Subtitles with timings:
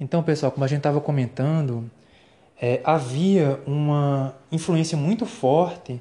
[0.00, 1.90] Então, pessoal, como a gente estava comentando,
[2.60, 6.00] é, havia uma influência muito forte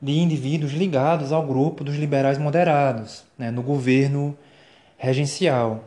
[0.00, 4.36] de indivíduos ligados ao grupo dos liberais moderados, né, no governo
[4.96, 5.84] regencial.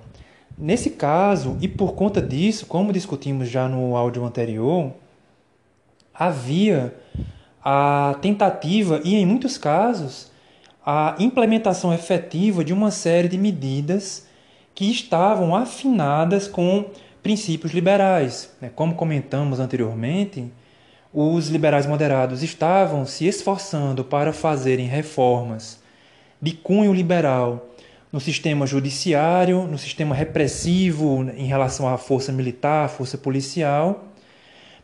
[0.58, 4.92] Nesse caso, e por conta disso, como discutimos já no áudio anterior,
[6.14, 6.96] havia
[7.64, 10.32] a tentativa e, em muitos casos,
[10.86, 14.28] a implementação efetiva de uma série de medidas
[14.74, 16.86] que estavam afinadas com
[17.28, 18.56] princípios liberais.
[18.62, 18.72] Né?
[18.74, 20.50] Como comentamos anteriormente,
[21.14, 25.78] os liberais moderados estavam se esforçando para fazerem reformas
[26.42, 27.68] de cunho liberal
[28.14, 34.06] no sistema judiciário, no sistema repressivo em relação à força militar, força policial,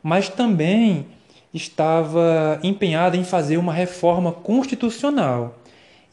[0.03, 1.05] mas também
[1.53, 5.59] estava empenhada em fazer uma reforma constitucional.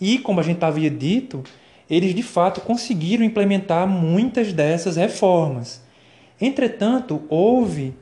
[0.00, 1.42] E, como a gente havia dito,
[1.90, 5.89] eles de fato conseguiram implementar muitas dessas reformas.
[6.40, 7.94] Entretanto, houve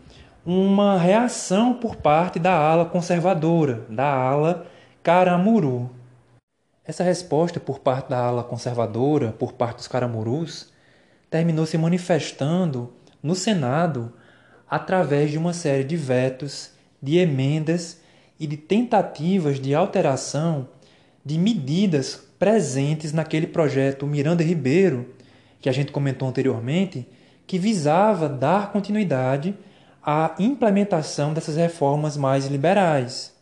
[0.47, 4.67] uma reação por parte da ala conservadora, da ala
[5.03, 5.91] Caramuru.
[6.84, 10.72] Essa resposta por parte da ala conservadora, por parte dos Caramurus,
[11.28, 14.12] terminou se manifestando no Senado
[14.70, 16.70] através de uma série de vetos
[17.02, 18.00] de emendas
[18.39, 20.69] e de tentativas de alteração
[21.25, 25.14] de medidas presentes naquele projeto Miranda Ribeiro,
[25.61, 27.06] que a gente comentou anteriormente,
[27.48, 29.56] que visava dar continuidade
[30.04, 33.34] à implementação dessas reformas mais liberais.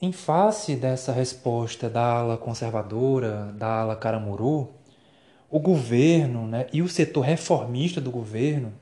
[0.00, 4.70] Em face dessa resposta da ala conservadora, da ala caramuru,
[5.50, 8.72] o governo né, e o setor reformista do governo,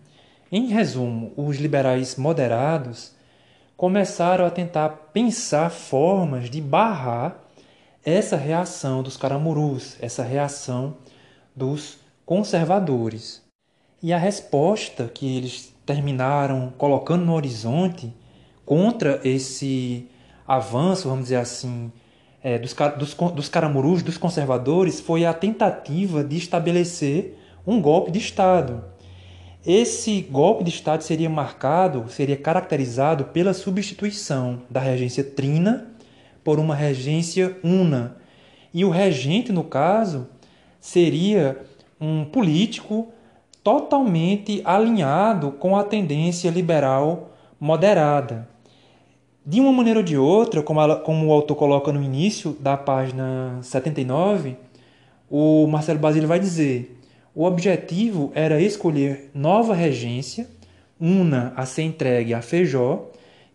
[0.52, 3.12] em resumo, os liberais moderados,
[3.76, 7.40] começaram a tentar pensar formas de barrar
[8.04, 10.96] essa reação dos caramurus, essa reação
[11.56, 13.49] dos conservadores.
[14.02, 18.12] E a resposta que eles terminaram colocando no horizonte
[18.64, 20.08] contra esse
[20.46, 21.92] avanço, vamos dizer assim,
[22.42, 28.18] é, dos, dos, dos caramurus, dos conservadores, foi a tentativa de estabelecer um golpe de
[28.18, 28.82] Estado.
[29.66, 35.88] Esse golpe de Estado seria marcado, seria caracterizado pela substituição da regência trina
[36.42, 38.16] por uma regência una.
[38.72, 40.26] E o regente, no caso,
[40.80, 41.60] seria
[42.00, 43.12] um político
[43.62, 48.48] totalmente alinhado com a tendência liberal moderada.
[49.44, 52.76] De uma maneira ou de outra, como, ela, como o autor coloca no início da
[52.76, 54.56] página 79,
[55.30, 57.00] o Marcelo Basílio vai dizer
[57.34, 60.48] o objetivo era escolher nova regência,
[61.00, 63.08] una a ser entregue a Feijó,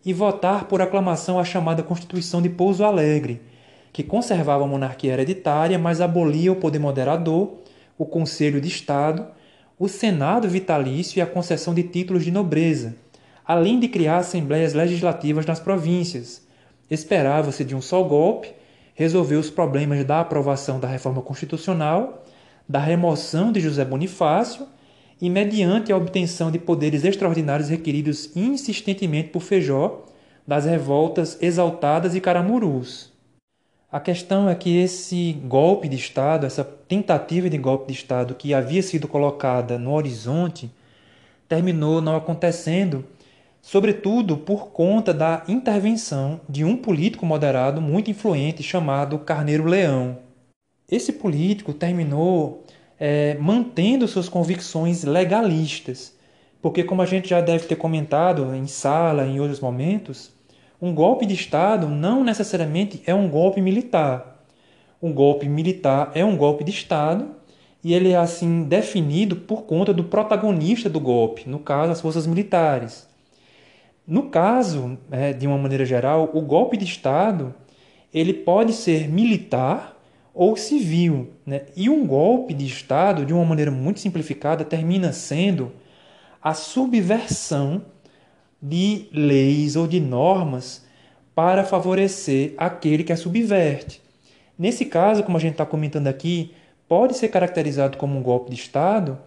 [0.04, 3.42] e votar por aclamação a chamada Constituição de Pouso Alegre,
[3.92, 7.54] que conservava a monarquia hereditária, mas abolia o poder moderador,
[7.98, 9.26] o Conselho de Estado,
[9.78, 12.96] o Senado vitalício e a concessão de títulos de nobreza,
[13.44, 16.46] além de criar assembleias legislativas nas províncias.
[16.90, 18.52] Esperava-se de um só golpe
[18.94, 22.24] resolver os problemas da aprovação da reforma constitucional
[22.68, 24.66] da remoção de José Bonifácio
[25.20, 30.04] e mediante a obtenção de poderes extraordinários requeridos insistentemente por Feijó
[30.46, 33.12] das revoltas exaltadas e caramurus.
[33.90, 38.54] A questão é que esse golpe de Estado, essa tentativa de golpe de Estado que
[38.54, 40.70] havia sido colocada no horizonte,
[41.48, 43.04] terminou não acontecendo,
[43.60, 50.18] sobretudo por conta da intervenção de um político moderado muito influente chamado Carneiro Leão.
[50.88, 52.64] Esse político terminou
[52.98, 56.14] é, mantendo suas convicções legalistas,
[56.62, 60.32] porque, como a gente já deve ter comentado em sala, em outros momentos,
[60.80, 64.35] um golpe de Estado não necessariamente é um golpe militar.
[65.02, 67.28] Um golpe militar é um golpe de Estado
[67.84, 72.26] e ele é assim definido por conta do protagonista do golpe, no caso, as forças
[72.26, 73.06] militares.
[74.06, 77.54] No caso, é, de uma maneira geral, o golpe de Estado
[78.12, 79.96] ele pode ser militar
[80.32, 81.30] ou civil.
[81.44, 81.62] Né?
[81.76, 85.72] E um golpe de Estado, de uma maneira muito simplificada, termina sendo
[86.42, 87.82] a subversão
[88.60, 90.84] de leis ou de normas
[91.34, 94.05] para favorecer aquele que a subverte.
[94.58, 96.54] Nesse caso, como a gente está comentando aqui,
[96.88, 99.18] pode ser caracterizado como um golpe de Estado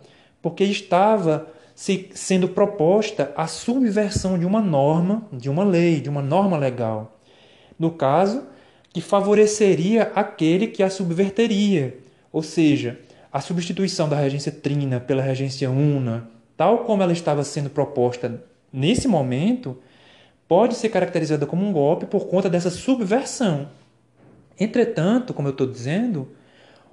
[0.41, 6.21] porque estava se, sendo proposta a subversão de uma norma, de uma lei, de uma
[6.21, 7.19] norma legal.
[7.77, 8.43] No caso,
[8.91, 11.97] que favoreceria aquele que a subverteria,
[12.31, 12.99] ou seja,
[13.31, 18.43] a substituição da regência trina pela regência una, tal como ela estava sendo proposta
[18.73, 19.77] nesse momento,
[20.47, 23.69] pode ser caracterizada como um golpe por conta dessa subversão.
[24.59, 26.27] Entretanto, como eu estou dizendo,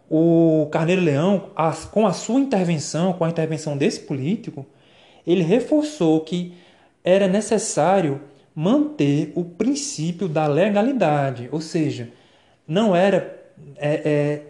[0.09, 1.51] o Carneiro Leão,
[1.91, 4.65] com a sua intervenção, com a intervenção desse político,
[5.27, 6.55] ele reforçou que
[7.03, 8.21] era necessário
[8.55, 12.11] manter o princípio da legalidade, ou seja,
[12.67, 13.37] não era
[13.77, 14.43] é, é,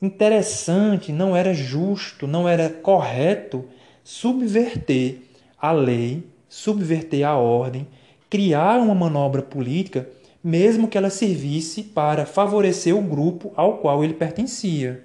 [0.00, 3.64] interessante, não era justo, não era correto
[4.02, 5.18] subverter
[5.56, 7.86] a lei, subverter a ordem,
[8.28, 10.08] criar uma manobra política,
[10.42, 15.04] mesmo que ela servisse para favorecer o grupo ao qual ele pertencia.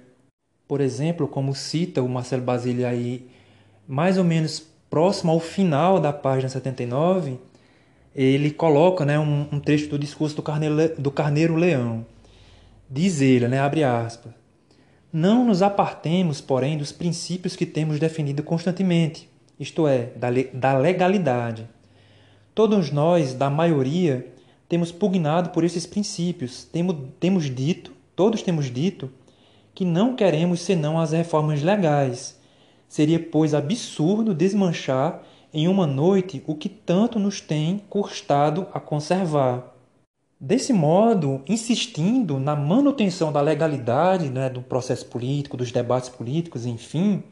[0.66, 3.26] Por exemplo, como cita o Marcelo Basile aí,
[3.86, 7.38] mais ou menos próximo ao final da página 79,
[8.14, 12.04] ele coloca né, um, um trecho do discurso do Carneiro, do Carneiro Leão.
[12.90, 14.32] Diz ele, né, abre aspas,
[15.12, 21.68] não nos apartemos, porém, dos princípios que temos definido constantemente, isto é, da, da legalidade.
[22.54, 24.26] Todos nós, da maioria,
[24.68, 29.10] temos pugnado por esses princípios, temos, temos dito, todos temos dito,
[29.74, 32.38] que não queremos senão as reformas legais.
[32.88, 35.22] Seria, pois, absurdo desmanchar
[35.52, 39.74] em uma noite o que tanto nos tem custado a conservar.
[40.40, 47.22] Desse modo, insistindo na manutenção da legalidade né, do processo político, dos debates políticos, enfim,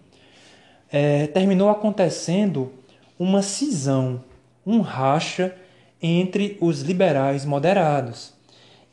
[0.91, 2.73] é, terminou acontecendo
[3.19, 4.25] uma cisão,
[4.67, 5.55] um racha
[6.01, 8.33] entre os liberais moderados.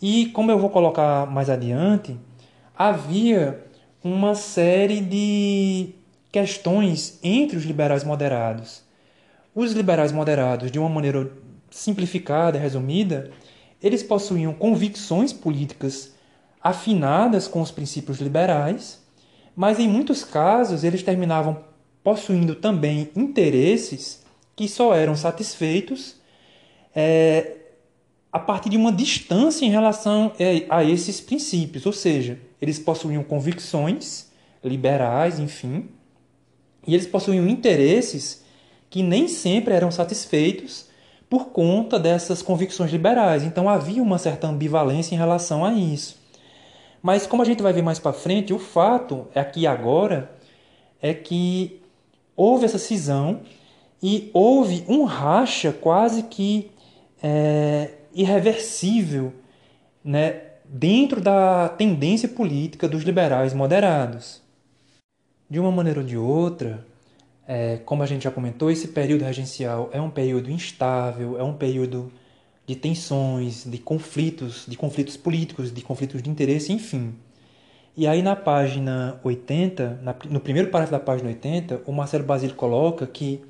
[0.01, 2.17] E, como eu vou colocar mais adiante,
[2.77, 3.63] havia
[4.03, 5.95] uma série de
[6.31, 8.83] questões entre os liberais moderados.
[9.55, 11.31] Os liberais moderados, de uma maneira
[11.69, 13.31] simplificada e resumida,
[13.81, 16.13] eles possuíam convicções políticas
[16.61, 19.01] afinadas com os princípios liberais,
[19.55, 21.63] mas em muitos casos eles terminavam
[22.03, 24.23] possuindo também interesses
[24.55, 26.15] que só eram satisfeitos
[26.95, 27.57] é,
[28.31, 33.24] a partir de uma distância em relação é, a esses princípios, ou seja, eles possuíam
[33.24, 34.31] convicções
[34.63, 35.90] liberais, enfim,
[36.88, 38.44] e eles possuíam interesses
[38.90, 40.88] que nem sempre eram satisfeitos
[41.30, 43.44] por conta dessas convicções liberais.
[43.44, 46.22] Então havia uma certa ambivalência em relação a isso.
[47.01, 50.31] Mas como a gente vai ver mais para frente, o fato é aqui agora
[51.01, 51.81] é que
[52.36, 53.42] houve essa cisão
[54.01, 56.72] e houve um racha quase que
[57.24, 59.34] é, irreversível
[60.04, 64.42] né, dentro da tendência política dos liberais moderados.
[65.50, 66.86] De uma maneira ou de outra,
[67.48, 71.54] é, como a gente já comentou, esse período regencial é um período instável, é um
[71.54, 72.12] período
[72.66, 77.14] de tensões, de conflitos, de conflitos políticos, de conflitos de interesse, enfim.
[77.96, 82.56] E aí na página 80, na, no primeiro parágrafo da página 80, o Marcelo Basílio
[82.56, 83.42] coloca que,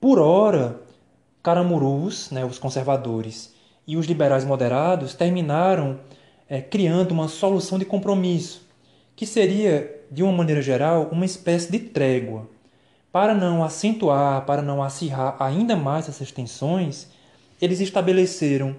[0.00, 0.80] por hora,
[1.42, 3.52] Caramurus, né, os conservadores,
[3.86, 5.98] e os liberais moderados terminaram
[6.48, 8.66] é, criando uma solução de compromisso,
[9.16, 12.48] que seria, de uma maneira geral, uma espécie de trégua
[13.10, 17.08] para não acentuar, para não acirrar ainda mais essas tensões,
[17.60, 18.74] eles estabeleceram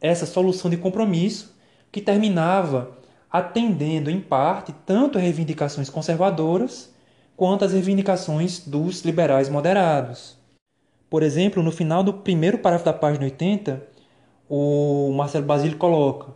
[0.00, 1.54] essa solução de compromisso
[1.92, 2.96] que terminava
[3.30, 6.92] atendendo em parte tanto as reivindicações conservadoras
[7.36, 10.43] quanto as reivindicações dos liberais moderados.
[11.14, 13.80] Por exemplo, no final do primeiro parágrafo da página 80,
[14.50, 16.32] o Marcelo Basílio coloca: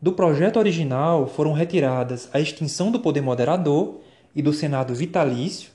[0.00, 3.98] Do projeto original foram retiradas a extinção do poder moderador
[4.32, 5.72] e do Senado vitalício,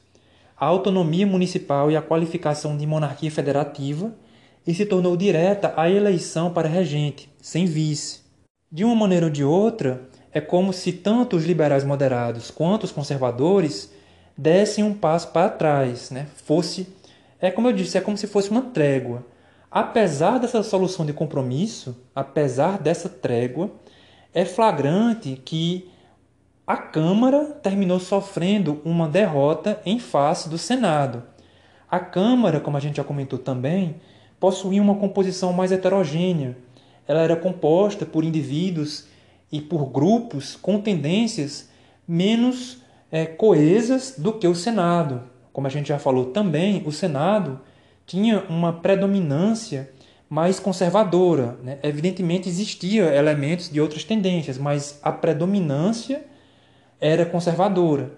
[0.57, 4.15] a autonomia municipal e a qualificação de monarquia federativa
[4.65, 8.21] e se tornou direta a eleição para regente, sem vice.
[8.71, 12.91] De uma maneira ou de outra, é como se tanto os liberais moderados quanto os
[12.93, 13.91] conservadores
[14.37, 16.27] dessem um passo para trás, né?
[16.45, 16.87] Fosse,
[17.39, 19.25] é como eu disse, é como se fosse uma trégua.
[19.69, 23.71] Apesar dessa solução de compromisso, apesar dessa trégua,
[24.33, 25.89] é flagrante que
[26.65, 31.23] a Câmara terminou sofrendo uma derrota em face do Senado.
[31.89, 33.97] A Câmara, como a gente já comentou também,
[34.39, 36.57] possuía uma composição mais heterogênea.
[37.07, 39.05] Ela era composta por indivíduos
[39.51, 41.69] e por grupos com tendências
[42.07, 45.23] menos é, coesas do que o Senado.
[45.55, 47.61] Como a gente já falou também, o Senado
[48.05, 49.89] tinha uma predominância
[50.29, 51.57] mais conservadora.
[51.63, 51.79] Né?
[51.81, 56.25] Evidentemente, existiam elementos de outras tendências, mas a predominância
[56.99, 58.11] era conservadora.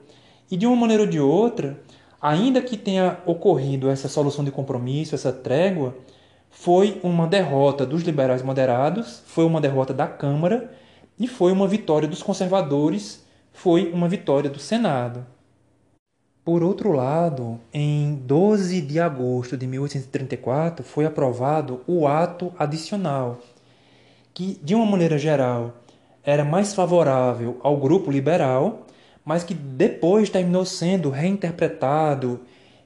[0.50, 1.80] E de uma maneira ou de outra,
[2.20, 5.96] ainda que tenha ocorrido essa solução de compromisso, essa trégua,
[6.50, 10.72] foi uma derrota dos liberais moderados, foi uma derrota da Câmara
[11.20, 15.37] e foi uma vitória dos conservadores, foi uma vitória do Senado.
[16.48, 23.40] Por outro lado, em 12 de agosto de 1834 foi aprovado o ato adicional,
[24.34, 25.74] que, de uma maneira geral,
[26.24, 28.88] era mais favorável ao grupo liberal,
[29.26, 32.40] mas que depois terminou sendo reinterpretado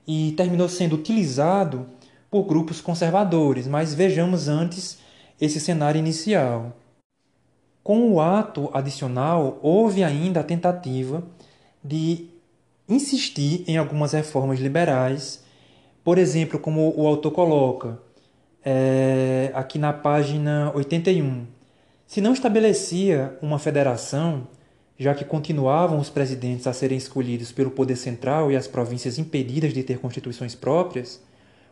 [0.07, 1.85] e terminou sendo utilizado
[2.31, 4.97] por grupos conservadores, mas vejamos antes
[5.39, 6.75] esse cenário inicial.
[7.83, 11.23] Com o ato adicional, houve ainda a tentativa
[11.83, 12.30] de
[12.93, 15.43] insistir em algumas reformas liberais,
[16.03, 17.99] por exemplo, como o autor coloca
[18.63, 21.45] é, aqui na página 81.
[22.05, 24.47] Se não estabelecia uma federação,
[24.97, 29.73] já que continuavam os presidentes a serem escolhidos pelo poder central e as províncias impedidas
[29.73, 31.21] de ter constituições próprias,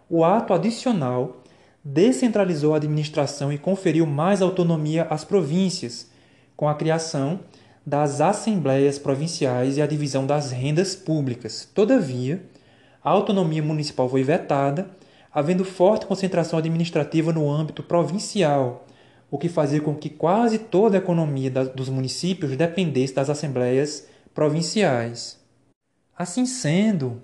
[0.10, 1.44] o ato adicional
[1.84, 6.10] descentralizou a administração e conferiu mais autonomia às províncias,
[6.56, 7.40] com a criação
[7.90, 11.68] das assembleias provinciais e a divisão das rendas públicas.
[11.74, 12.40] Todavia,
[13.04, 14.92] a autonomia municipal foi vetada,
[15.34, 18.86] havendo forte concentração administrativa no âmbito provincial,
[19.32, 25.40] o que fazia com que quase toda a economia dos municípios dependesse das assembleias provinciais.
[26.16, 27.20] Assim sendo,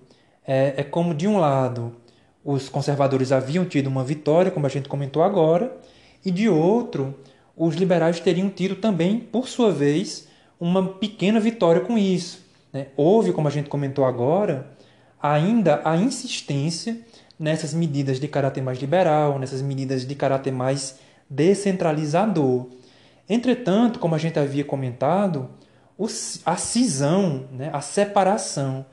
[0.47, 1.95] é, é como de um lado
[2.43, 5.77] os conservadores haviam tido uma vitória, como a gente comentou agora,
[6.23, 7.15] e de outro,
[7.55, 10.24] os liberais teriam tido também, por sua vez,
[10.59, 12.45] uma pequena vitória com isso.
[12.71, 12.87] Né?
[12.95, 14.71] Houve, como a gente comentou agora,
[15.21, 16.99] ainda a insistência
[17.39, 22.67] nessas medidas de caráter mais liberal, nessas medidas de caráter mais descentralizador.
[23.27, 25.49] Entretanto, como a gente havia comentado,
[26.45, 28.85] a cisão, né, a separação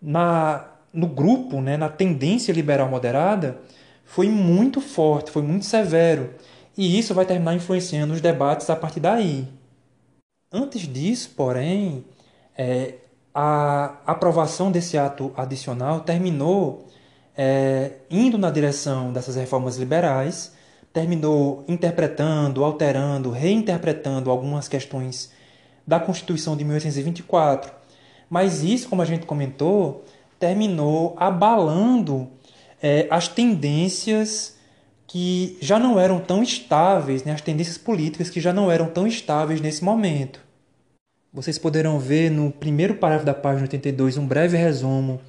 [0.00, 3.60] na no grupo, né, na tendência liberal moderada,
[4.04, 6.30] foi muito forte, foi muito severo.
[6.76, 9.46] E isso vai terminar influenciando os debates a partir daí.
[10.52, 12.04] Antes disso, porém,
[12.58, 12.94] é,
[13.32, 16.88] a aprovação desse ato adicional terminou
[17.36, 20.52] é, indo na direção dessas reformas liberais,
[20.92, 25.32] terminou interpretando, alterando, reinterpretando algumas questões
[25.86, 27.72] da Constituição de 1824.
[28.28, 30.04] Mas isso, como a gente comentou,
[30.38, 32.28] terminou abalando
[32.82, 34.56] é, as tendências
[35.10, 39.08] que já não eram tão estáveis, né, as tendências políticas que já não eram tão
[39.08, 40.40] estáveis nesse momento.
[41.32, 45.20] Vocês poderão ver no primeiro parágrafo da página 82 um breve resumo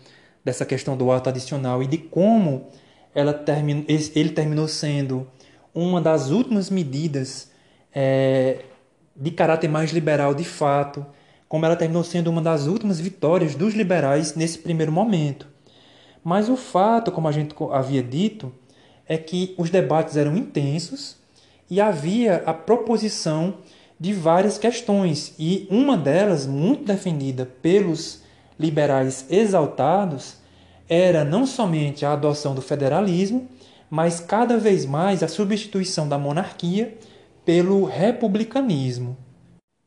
[0.46, 2.68] dessa questão do ato adicional e de como
[3.16, 3.84] ela termin...
[3.88, 5.28] ele terminou sendo
[5.74, 7.50] uma das últimas medidas
[7.92, 8.60] é,
[9.16, 11.04] de caráter mais liberal de fato
[11.50, 15.48] como ela terminou sendo uma das últimas vitórias dos liberais nesse primeiro momento.
[16.24, 18.54] Mas o fato, como a gente havia dito,
[19.12, 21.18] é que os debates eram intensos
[21.70, 23.56] e havia a proposição
[24.00, 28.22] de várias questões, e uma delas, muito defendida pelos
[28.58, 30.38] liberais exaltados,
[30.88, 33.50] era não somente a adoção do federalismo,
[33.90, 36.98] mas cada vez mais a substituição da monarquia
[37.44, 39.18] pelo republicanismo.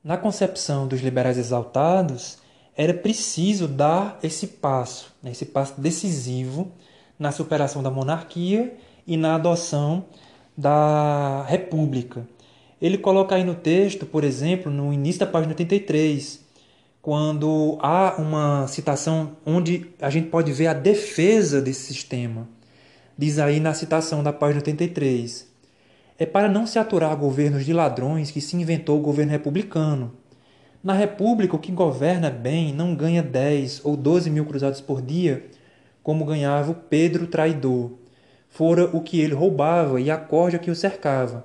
[0.04, 2.36] Na concepção dos liberais exaltados,
[2.76, 6.70] era preciso dar esse passo, né, esse passo decisivo
[7.18, 10.04] na superação da monarquia e na adoção
[10.56, 12.26] da república.
[12.80, 16.44] Ele coloca aí no texto, por exemplo, no início da página 83,
[17.00, 22.48] quando há uma citação onde a gente pode ver a defesa desse sistema.
[23.16, 25.46] Diz aí na citação da página 83:
[26.18, 30.12] é para não se aturar governos de ladrões que se inventou o governo republicano.
[30.82, 35.46] Na República, o que governa bem não ganha 10 ou 12 mil cruzados por dia,
[36.02, 37.92] como ganhava o Pedro traidor.
[38.54, 41.44] Fora o que ele roubava e a corja que o cercava.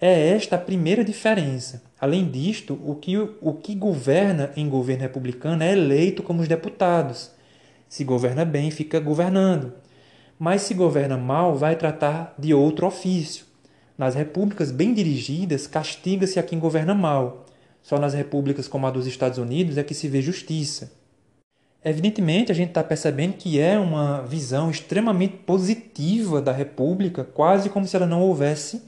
[0.00, 1.82] É esta a primeira diferença.
[2.00, 7.32] Além disto, o que, o que governa em governo republicano é eleito como os deputados.
[7.88, 9.72] Se governa bem, fica governando.
[10.38, 13.44] Mas se governa mal, vai tratar de outro ofício.
[13.98, 17.46] Nas repúblicas bem dirigidas, castiga-se a quem governa mal.
[17.82, 20.92] Só nas repúblicas como a dos Estados Unidos é que se vê justiça.
[21.84, 27.86] Evidentemente, a gente está percebendo que é uma visão extremamente positiva da república, quase como
[27.86, 28.82] se ela não houvesse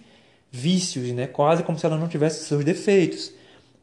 [0.51, 1.27] vícios, né?
[1.27, 3.33] quase como se ela não tivesse seus defeitos.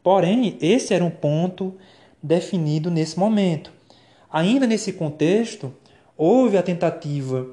[0.02, 1.74] Porém, esse era um ponto
[2.22, 3.72] definido nesse momento.
[4.30, 5.74] Ainda nesse contexto,
[6.16, 7.48] houve a tentativa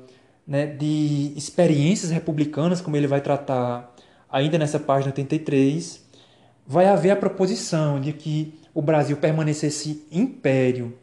[0.46, 3.96] né, de experiências republicanas, como ele vai tratar
[4.30, 6.04] ainda nessa página 83,
[6.68, 10.94] vai haver a proposição de que o Brasil permanecesse império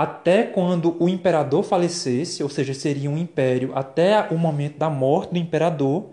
[0.00, 5.32] até quando o imperador falecesse, ou seja, seria um império até o momento da morte
[5.32, 6.06] do imperador,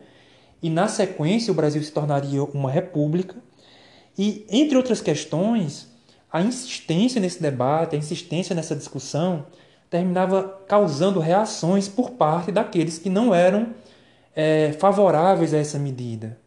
[0.62, 3.38] e na sequência o Brasil se tornaria uma república.
[4.18, 5.88] E, entre outras questões,
[6.30, 9.46] a insistência nesse debate, a insistência nessa discussão,
[9.90, 13.70] terminava causando reações por parte daqueles que não eram
[14.36, 16.38] é, favoráveis a essa medida.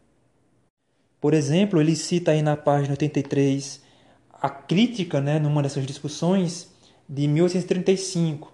[1.19, 3.81] Por exemplo, ele cita aí na página 83
[4.31, 6.70] a crítica, né, numa dessas discussões,
[7.11, 8.53] de 1835,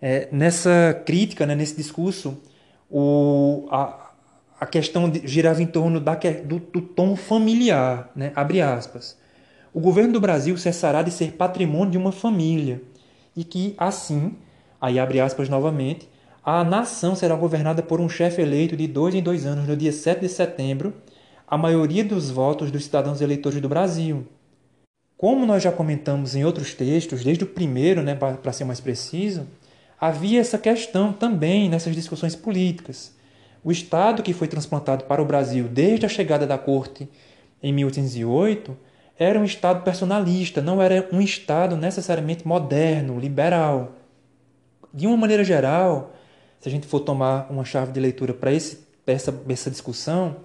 [0.00, 2.40] é, nessa crítica, né, nesse discurso,
[2.88, 4.12] o, a,
[4.60, 9.18] a questão de, girava em torno da, do, do tom familiar, né, abre aspas.
[9.74, 12.80] O governo do Brasil cessará de ser patrimônio de uma família
[13.36, 14.36] e que, assim,
[14.80, 16.08] aí abre aspas novamente,
[16.44, 19.92] a nação será governada por um chefe eleito de dois em dois anos no dia
[19.92, 20.94] 7 de setembro,
[21.48, 24.24] a maioria dos votos dos cidadãos eleitores do Brasil.
[25.18, 29.48] Como nós já comentamos em outros textos, desde o primeiro, né, para ser mais preciso,
[30.00, 33.12] havia essa questão também nessas discussões políticas.
[33.64, 37.08] O Estado que foi transplantado para o Brasil desde a chegada da Corte
[37.60, 38.76] em 1808
[39.18, 43.96] era um Estado personalista, não era um Estado necessariamente moderno, liberal.
[44.94, 46.14] De uma maneira geral,
[46.60, 48.78] se a gente for tomar uma chave de leitura para essa,
[49.48, 50.36] essa discussão,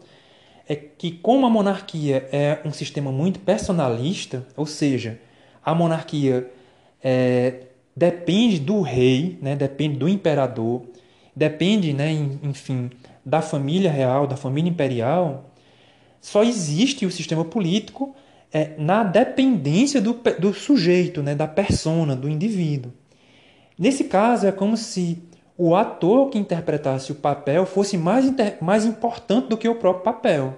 [0.67, 5.19] é que como a monarquia é um sistema muito personalista, ou seja,
[5.63, 6.49] a monarquia
[7.03, 7.63] é,
[7.95, 10.83] depende do rei, né, depende do imperador,
[11.35, 12.89] depende, né, enfim,
[13.25, 15.51] da família real, da família imperial,
[16.21, 18.15] só existe o sistema político
[18.51, 22.93] é, na dependência do, do sujeito, né, da persona, do indivíduo.
[23.77, 25.21] Nesse caso, é como se
[25.57, 28.25] o ator que interpretasse o papel fosse mais,
[28.61, 30.55] mais importante do que o próprio papel.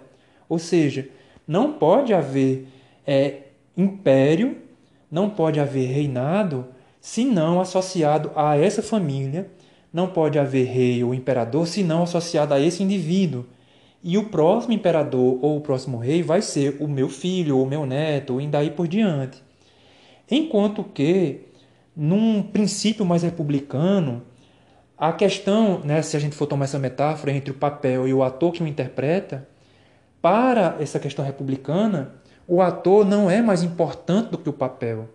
[0.48, 1.08] Ou seja,
[1.48, 2.68] não pode haver
[3.06, 3.40] é,
[3.76, 4.58] império,
[5.12, 6.66] não pode haver reinado,
[7.00, 9.50] se não associado a essa família,
[9.94, 13.46] não pode haver rei ou imperador, se não associado a esse indivíduo.
[14.04, 17.68] E o próximo imperador ou o próximo rei vai ser o meu filho, ou o
[17.68, 19.42] meu neto, ou daí por diante.
[20.30, 21.42] Enquanto que,
[21.96, 24.22] num princípio mais republicano,
[24.98, 28.24] a questão, né, se a gente for tomar essa metáfora entre o papel e o
[28.24, 29.48] ator que o interpreta,
[30.22, 32.14] para essa questão republicana,
[32.48, 35.10] o ator não é mais importante do que o papel.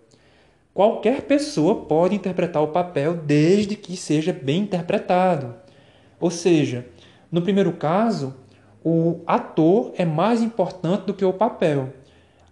[0.75, 5.55] Qualquer pessoa pode interpretar o papel desde que seja bem interpretado.
[6.21, 6.87] Ou seja,
[7.31, 8.35] no primeiro caso,
[8.85, 11.93] o ator é mais importante do que o papel.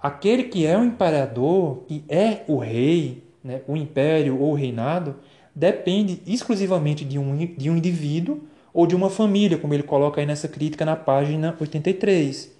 [0.00, 5.16] Aquele que é o imperador, que é o rei, né, o império ou o reinado,
[5.58, 8.40] depende exclusivamente de um, de um indivíduo
[8.72, 12.56] ou de uma família, como ele coloca aí nessa crítica na página 83.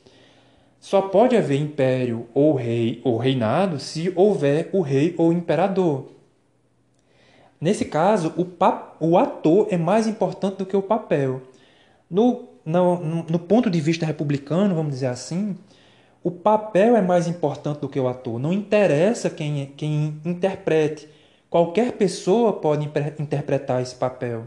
[0.81, 6.09] Só pode haver império ou rei ou reinado se houver o rei ou imperador.
[7.61, 11.43] Nesse caso, o, o ator é mais importante do que o papel.
[12.11, 15.57] No, no, no ponto de vista republicano, vamos dizer assim,
[16.23, 18.41] o papel é mais importante do que o ator.
[18.41, 21.09] Não interessa quem, quem interprete.
[21.51, 24.47] Qualquer pessoa pode interpretar esse papel.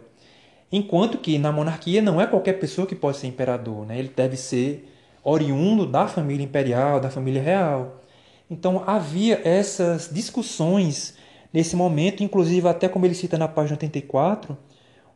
[0.71, 3.97] Enquanto que na monarquia não é qualquer pessoa que pode ser imperador, né?
[3.99, 4.87] ele deve ser
[5.23, 8.01] oriundo da família imperial, da família real.
[8.49, 11.17] Então havia essas discussões
[11.51, 14.57] nesse momento, inclusive até como ele cita na página 84,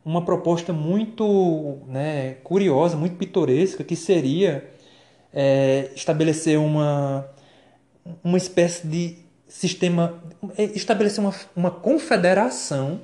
[0.04, 4.70] uma proposta muito né, curiosa, muito pitoresca, que seria
[5.32, 7.28] é, estabelecer uma,
[8.22, 9.25] uma espécie de
[9.56, 10.22] sistema,
[10.58, 13.00] é, estabelecer uma, uma confederação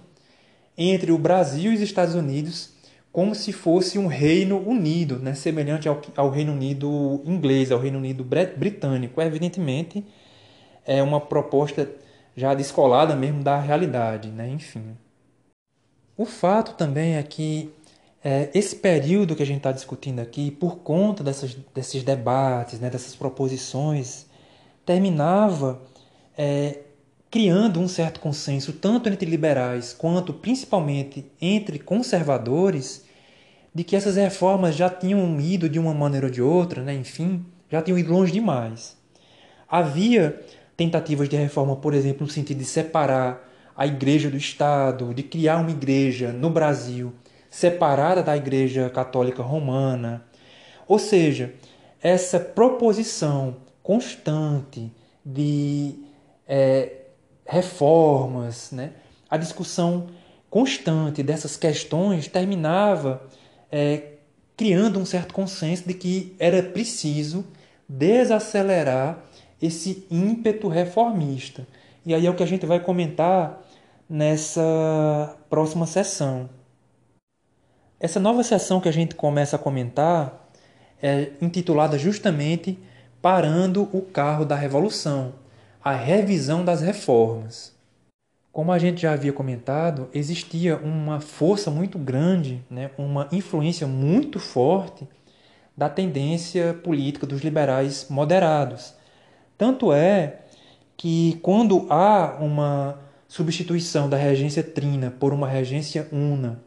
[0.76, 2.70] entre o Brasil e os Estados Unidos
[3.10, 5.34] como se fosse um reino unido, né?
[5.34, 9.20] semelhante ao, ao Reino Unido inglês, ao Reino Unido britânico.
[9.20, 10.04] Evidentemente,
[10.86, 11.90] é uma proposta
[12.34, 14.48] já descolada mesmo da realidade, né?
[14.48, 14.96] enfim.
[16.16, 17.70] O fato também é que
[18.22, 22.88] é, esse período que a gente está discutindo aqui, por conta dessas, desses debates, né,
[22.88, 24.26] dessas proposições,
[24.86, 25.80] terminava
[26.36, 26.80] é,
[27.30, 33.04] criando um certo consenso, tanto entre liberais quanto principalmente entre conservadores,
[33.74, 37.44] de que essas reformas já tinham ido de uma maneira ou de outra, né, enfim,
[37.70, 38.96] já tinham ido longe demais.
[39.66, 40.38] Havia
[40.76, 45.58] tentativas de reforma, por exemplo, no sentido de separar a igreja do Estado, de criar
[45.58, 47.12] uma igreja no Brasil
[47.48, 50.24] separada da igreja católica romana.
[50.86, 51.54] Ou seja,
[52.02, 54.92] essa proposição constante
[55.24, 55.94] de
[56.54, 57.06] é,
[57.46, 58.92] reformas, né?
[59.30, 60.08] a discussão
[60.50, 63.26] constante dessas questões terminava
[63.70, 64.16] é,
[64.54, 67.42] criando um certo consenso de que era preciso
[67.88, 69.24] desacelerar
[69.62, 71.66] esse ímpeto reformista.
[72.04, 73.62] E aí é o que a gente vai comentar
[74.06, 76.50] nessa próxima sessão.
[77.98, 80.50] Essa nova sessão que a gente começa a comentar
[81.02, 82.78] é intitulada justamente
[83.22, 85.40] Parando o Carro da Revolução
[85.84, 87.72] a revisão das reformas.
[88.52, 94.38] Como a gente já havia comentado, existia uma força muito grande, né, uma influência muito
[94.38, 95.08] forte
[95.76, 98.94] da tendência política dos liberais moderados.
[99.56, 100.40] Tanto é
[100.96, 106.62] que, quando há uma substituição da regência trina por uma regência una,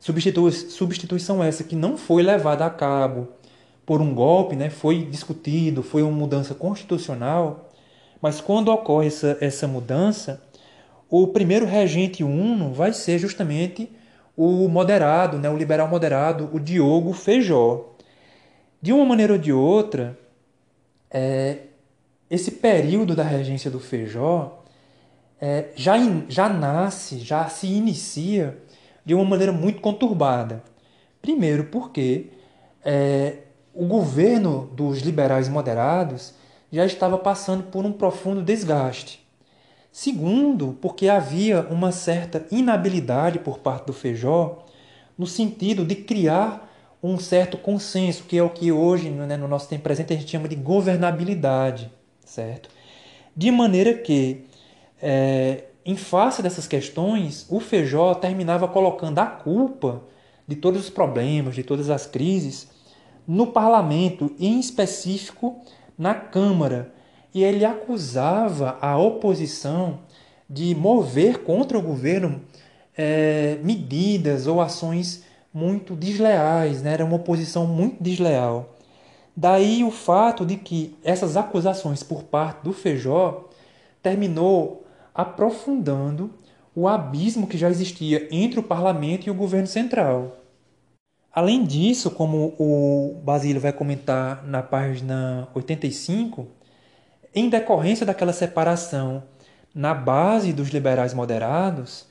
[0.00, 3.28] substituição essa que não foi levada a cabo
[3.84, 7.67] por um golpe, né, foi discutido, foi uma mudança constitucional,
[8.20, 10.42] mas quando ocorre essa, essa mudança,
[11.08, 13.90] o primeiro regente uno vai ser justamente
[14.36, 17.94] o moderado, né, o liberal moderado, o Diogo Feijó.
[18.80, 20.16] De uma maneira ou de outra,
[21.10, 21.58] é,
[22.30, 24.62] esse período da regência do Feijó
[25.40, 28.56] é, já, in, já nasce, já se inicia
[29.04, 30.62] de uma maneira muito conturbada.
[31.22, 32.26] Primeiro, porque
[32.84, 33.38] é,
[33.74, 36.34] o governo dos liberais moderados
[36.70, 39.26] já estava passando por um profundo desgaste.
[39.90, 44.64] Segundo, porque havia uma certa inabilidade por parte do Feijó
[45.16, 46.68] no sentido de criar
[47.02, 50.30] um certo consenso, que é o que hoje, né, no nosso tempo presente, a gente
[50.30, 51.90] chama de governabilidade,
[52.24, 52.68] certo?
[53.36, 54.44] De maneira que,
[55.00, 60.02] é, em face dessas questões, o Feijó terminava colocando a culpa
[60.46, 62.68] de todos os problemas, de todas as crises,
[63.26, 65.60] no parlamento, em específico
[65.98, 66.92] na Câmara,
[67.34, 70.00] e ele acusava a oposição
[70.48, 72.40] de mover contra o governo
[72.96, 76.92] é, medidas ou ações muito desleais, né?
[76.92, 78.76] era uma oposição muito desleal.
[79.36, 83.48] Daí o fato de que essas acusações por parte do Feijó
[84.02, 84.84] terminou
[85.14, 86.30] aprofundando
[86.74, 90.37] o abismo que já existia entre o parlamento e o governo central.
[91.32, 96.46] Além disso, como o Basílio vai comentar na página 85,
[97.34, 99.22] em decorrência daquela separação
[99.74, 102.06] na base dos liberais moderados,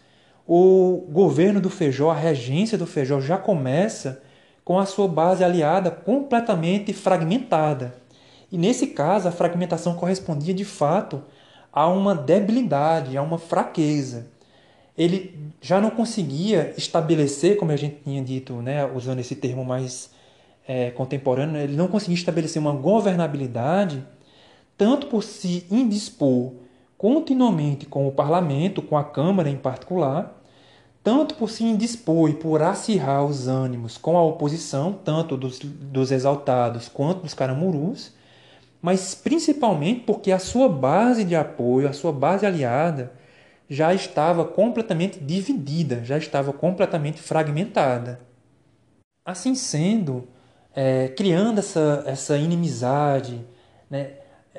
[0.46, 4.22] o governo do Feijó, a regência do Feijó já começa
[4.64, 7.96] com a sua base aliada completamente fragmentada.
[8.52, 11.24] E nesse caso, a fragmentação correspondia de fato
[11.74, 14.37] a uma debilidade, a uma fraqueza
[14.98, 20.10] ele já não conseguia estabelecer, como a gente tinha dito, né, usando esse termo mais
[20.68, 24.04] é, contemporâneo, ele não conseguia estabelecer uma governabilidade,
[24.78, 26.54] tanto por se indispor
[26.98, 30.42] continuamente com o parlamento, com a Câmara em particular,
[31.04, 36.12] tanto por se indispor e por acirrar os ânimos com a oposição, tanto dos, dos
[36.12, 38.12] exaltados quanto dos caramurus,
[38.82, 43.14] mas principalmente porque a sua base de apoio, a sua base aliada,
[43.70, 48.22] já estava completamente dividida, já estava completamente fragmentada.
[49.26, 50.28] Assim sendo,
[50.74, 53.46] é, criando essa, essa inimizade,
[53.90, 54.12] né,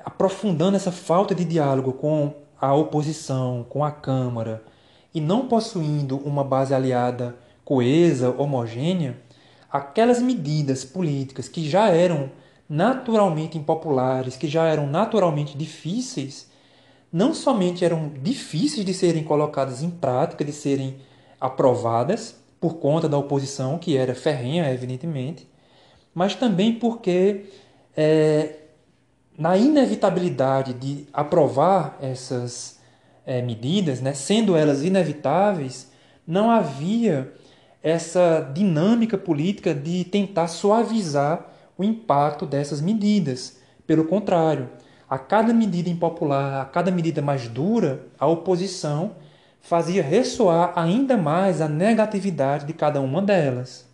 [0.04, 4.62] aprofundando essa falta de diálogo com a oposição, com a Câmara,
[5.14, 9.18] e não possuindo uma base aliada coesa, homogênea,
[9.70, 12.30] aquelas medidas políticas que já eram
[12.68, 16.47] naturalmente impopulares, que já eram naturalmente difíceis,
[17.12, 20.96] não somente eram difíceis de serem colocadas em prática, de serem
[21.40, 25.48] aprovadas, por conta da oposição, que era ferrenha, evidentemente,
[26.12, 27.44] mas também porque,
[27.96, 28.56] é,
[29.38, 32.80] na inevitabilidade de aprovar essas
[33.24, 35.88] é, medidas, né, sendo elas inevitáveis,
[36.26, 37.32] não havia
[37.82, 43.58] essa dinâmica política de tentar suavizar o impacto dessas medidas.
[43.86, 44.68] Pelo contrário,
[45.08, 49.12] a cada medida impopular, a cada medida mais dura, a oposição
[49.60, 53.86] fazia ressoar ainda mais a negatividade de cada uma delas.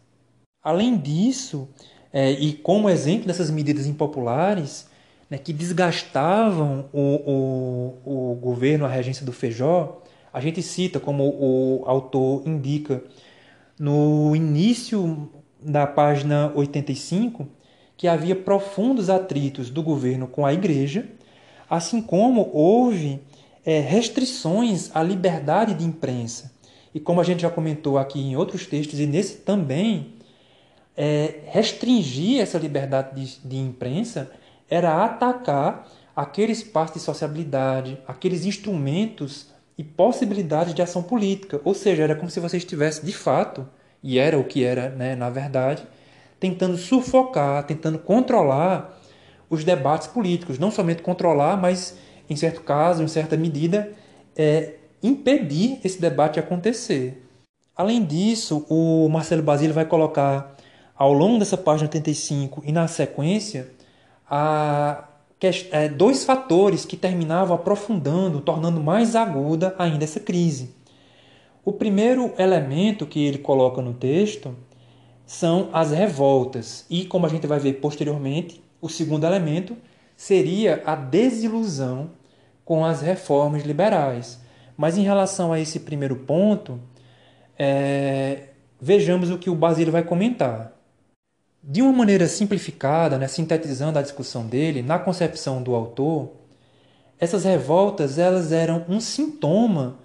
[0.63, 1.69] Além disso,
[2.13, 4.89] é, e como exemplo dessas medidas impopulares,
[5.29, 10.01] né, que desgastavam o, o, o governo, a regência do Feijó,
[10.33, 13.03] a gente cita, como o autor indica,
[13.79, 15.31] no início
[15.63, 17.47] da página 85,
[17.97, 21.07] que havia profundos atritos do governo com a igreja,
[21.69, 23.21] assim como houve
[23.65, 26.53] é, restrições à liberdade de imprensa.
[26.95, 30.15] E como a gente já comentou aqui em outros textos, e nesse também,
[30.97, 34.31] é, restringir essa liberdade de, de imprensa
[34.69, 41.61] era atacar aquele espaço de sociabilidade, aqueles instrumentos e possibilidades de ação política.
[41.65, 43.69] Ou seja, era como se você estivesse de fato,
[44.03, 45.83] e era o que era né, na verdade,
[46.45, 49.01] tentando sufocar, tentando controlar
[49.49, 50.59] os debates políticos.
[50.59, 51.97] Não somente controlar, mas,
[52.29, 53.93] em certo caso, em certa medida,
[54.37, 57.27] é, impedir esse debate acontecer.
[57.75, 60.55] Além disso, o Marcelo Basílio vai colocar,
[60.95, 63.71] ao longo dessa página 85 e na sequência,
[64.29, 65.09] a,
[65.71, 70.75] é, dois fatores que terminavam aprofundando, tornando mais aguda ainda essa crise.
[71.65, 74.55] O primeiro elemento que ele coloca no texto
[75.27, 76.85] são as revoltas.
[76.89, 79.77] E, como a gente vai ver posteriormente, o segundo elemento
[80.17, 82.11] seria a desilusão
[82.65, 84.41] com as reformas liberais.
[84.77, 86.81] Mas em relação a esse primeiro ponto,
[87.59, 88.49] é,
[88.81, 90.73] vejamos o que o Basílio vai comentar.
[91.63, 96.33] De uma maneira simplificada, né, sintetizando a discussão dele, na concepção do autor,
[97.19, 99.97] essas revoltas elas eram um sintoma,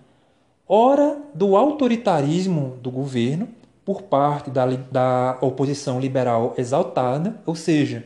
[0.66, 3.50] ora do autoritarismo do governo
[3.90, 8.06] por parte da, da oposição liberal exaltada, ou seja,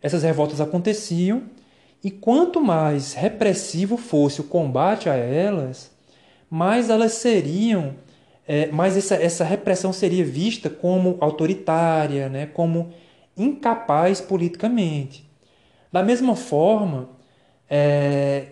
[0.00, 1.42] essas revoltas aconteciam
[2.02, 5.90] e quanto mais repressivo fosse o combate a elas,
[6.48, 7.94] mais elas seriam,
[8.48, 12.94] é, mais essa, essa repressão seria vista como autoritária, né, como
[13.36, 15.30] incapaz politicamente.
[15.92, 17.10] Da mesma forma,
[17.68, 18.46] é,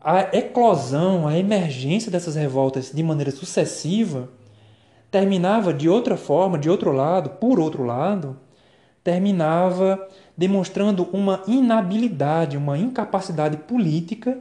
[0.00, 4.28] a eclosão, a emergência dessas revoltas de maneira sucessiva
[5.14, 8.36] terminava de outra forma, de outro lado, por outro lado,
[9.04, 14.36] terminava demonstrando uma inabilidade, uma incapacidade política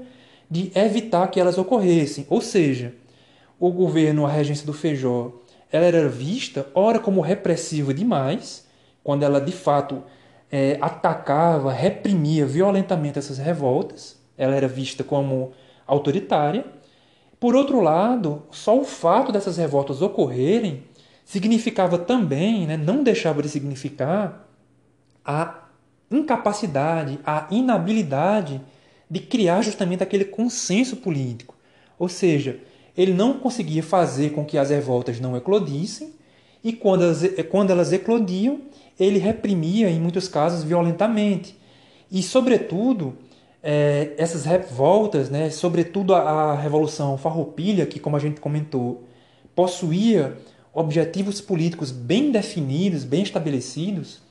[0.50, 2.26] de evitar que elas ocorressem.
[2.28, 2.92] Ou seja,
[3.60, 5.32] o governo, a regência do Feijó,
[5.72, 8.66] ela era vista, ora como repressiva demais,
[9.04, 10.02] quando ela de fato
[10.52, 15.52] é, atacava, reprimia violentamente essas revoltas, ela era vista como
[15.86, 16.66] autoritária.
[17.44, 20.84] Por outro lado, só o fato dessas revoltas ocorrerem
[21.26, 24.48] significava também, né, não deixava de significar,
[25.26, 25.66] a
[26.10, 28.62] incapacidade, a inabilidade
[29.10, 31.54] de criar justamente aquele consenso político.
[32.00, 32.62] Ou seja,
[32.96, 36.14] ele não conseguia fazer com que as revoltas não eclodissem,
[36.64, 38.62] e quando elas, quando elas eclodiam,
[38.98, 41.58] ele reprimia, em muitos casos, violentamente.
[42.10, 43.18] E, sobretudo,
[43.64, 49.04] é, essas revoltas, né, sobretudo a, a Revolução Farroupilha, que, como a gente comentou,
[49.56, 50.38] possuía
[50.74, 54.22] objetivos políticos bem definidos, bem estabelecidos,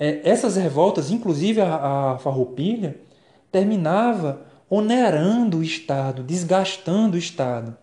[0.00, 2.96] é, essas revoltas, inclusive a, a Farroupilha,
[3.50, 7.76] terminava onerando o Estado, desgastando o Estado.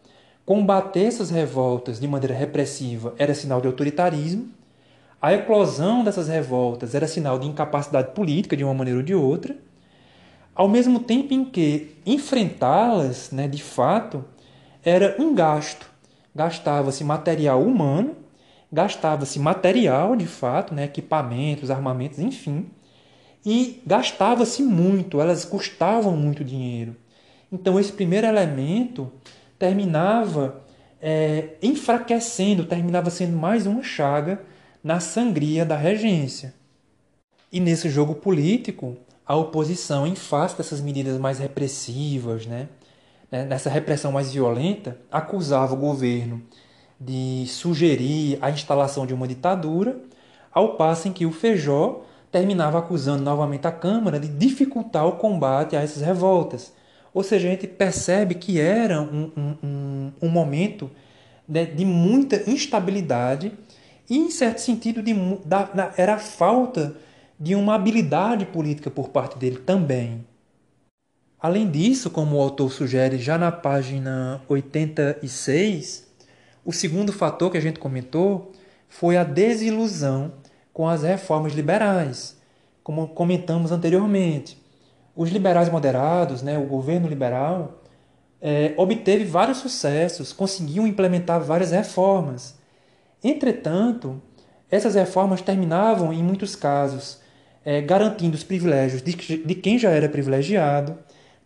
[0.43, 4.49] Combater essas revoltas de maneira repressiva era sinal de autoritarismo.
[5.21, 9.55] A eclosão dessas revoltas era sinal de incapacidade política, de uma maneira ou de outra.
[10.59, 14.25] Ao mesmo tempo em que enfrentá-las, né, de fato,
[14.83, 15.89] era um gasto.
[16.35, 18.15] Gastava-se material humano
[18.71, 22.69] gastava-se material, de fato, né, equipamentos, armamentos, enfim,
[23.45, 26.95] e gastava-se muito, elas custavam muito dinheiro.
[27.51, 29.11] Então, esse primeiro elemento
[29.57, 30.63] terminava
[31.01, 34.41] é, enfraquecendo, terminava sendo mais uma chaga
[34.83, 36.53] na sangria da regência.
[37.51, 38.95] E nesse jogo político,
[39.29, 42.67] a oposição, em face dessas medidas mais repressivas, né,
[43.31, 46.41] né nessa repressão mais violenta, acusava o governo
[46.99, 49.99] de sugerir a instalação de uma ditadura,
[50.51, 55.75] ao passo em que o Feijó terminava acusando novamente a Câmara de dificultar o combate
[55.75, 56.73] a essas revoltas.
[57.13, 59.31] Ou seja, a gente percebe que era um,
[59.63, 60.89] um, um, momento
[61.47, 63.51] de, de, muita instabilidade
[64.09, 65.13] e, em certo sentido, de,
[65.45, 66.95] da, da, era a falta
[67.39, 70.25] de uma habilidade política por parte dele também.
[71.39, 76.05] Além disso, como o autor sugere já na página 86,
[76.65, 78.51] o segundo fator que a gente comentou
[78.89, 80.33] foi a desilusão
[80.73, 82.37] com as reformas liberais,
[82.83, 84.61] como comentamos anteriormente.
[85.15, 87.83] Os liberais moderados, né, o governo liberal,
[88.41, 92.57] é, obteve vários sucessos, conseguiu implementar várias reformas.
[93.23, 94.21] Entretanto,
[94.69, 97.19] essas reformas terminavam, em muitos casos,
[97.63, 100.97] é, garantindo os privilégios de, de quem já era privilegiado,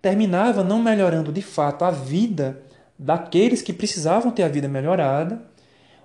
[0.01, 2.61] terminava não melhorando de fato a vida
[2.97, 5.41] daqueles que precisavam ter a vida melhorada.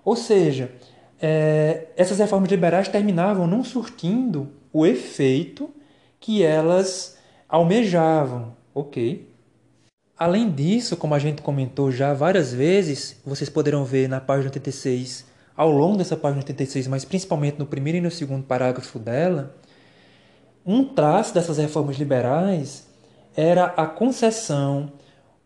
[0.04, 0.70] Ou seja,
[1.20, 5.70] é, essas reformas liberais terminavam não surtindo o efeito
[6.20, 7.18] que elas
[7.48, 9.28] almejavam, ok?
[10.16, 15.26] Além disso, como a gente comentou já várias vezes, vocês poderão ver na página 86,
[15.56, 19.54] ao longo dessa página 86, mas principalmente no primeiro e no segundo parágrafo dela,
[20.68, 22.86] um traço dessas reformas liberais
[23.34, 24.92] era a concessão,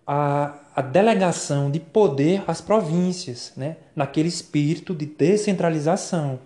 [0.06, 3.76] a a delegação de poder às províncias, né?
[3.94, 6.40] naquele espírito de descentralização.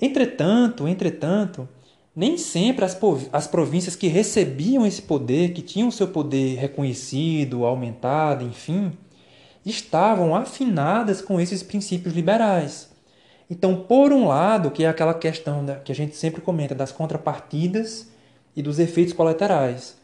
[0.00, 1.68] Entretanto, entretanto,
[2.14, 2.98] nem sempre as,
[3.32, 8.92] as províncias que recebiam esse poder, que tinham seu poder reconhecido, aumentado, enfim,
[9.64, 12.90] estavam afinadas com esses princípios liberais.
[13.52, 16.90] Então, por um lado, que é aquela questão da, que a gente sempre comenta das
[16.90, 18.08] contrapartidas
[18.56, 19.94] e dos efeitos colaterais.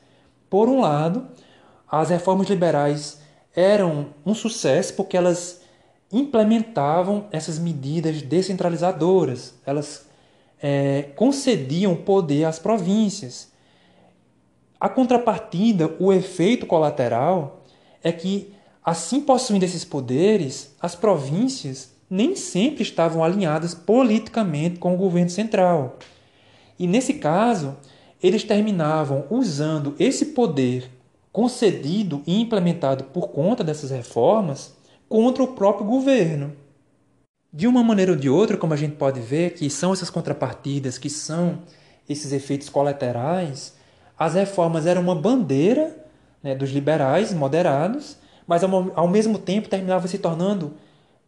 [0.51, 1.27] Por um lado,
[1.91, 3.23] as reformas liberais
[3.57, 5.63] eram um sucesso porque elas
[6.13, 10.07] implementavam essas medidas descentralizadoras, elas
[10.63, 13.51] é, concediam poder às províncias.
[14.79, 17.65] A contrapartida, o efeito colateral,
[18.05, 18.53] é que
[18.89, 25.99] Assim, possuindo esses poderes, as províncias nem sempre estavam alinhadas politicamente com o governo central.
[26.79, 27.77] E nesse caso,
[28.23, 30.91] eles terminavam usando esse poder
[31.33, 34.77] concedido e implementado por conta dessas reformas
[35.09, 36.53] contra o próprio governo.
[37.53, 40.99] De uma maneira ou de outra, como a gente pode ver, que são essas contrapartidas,
[40.99, 41.61] que são
[42.09, 43.75] esses efeitos colaterais,
[44.19, 45.97] as reformas eram uma bandeira
[46.43, 48.17] né, dos liberais moderados,
[48.47, 50.75] mas ao, mesmo tempo terminavam se tornando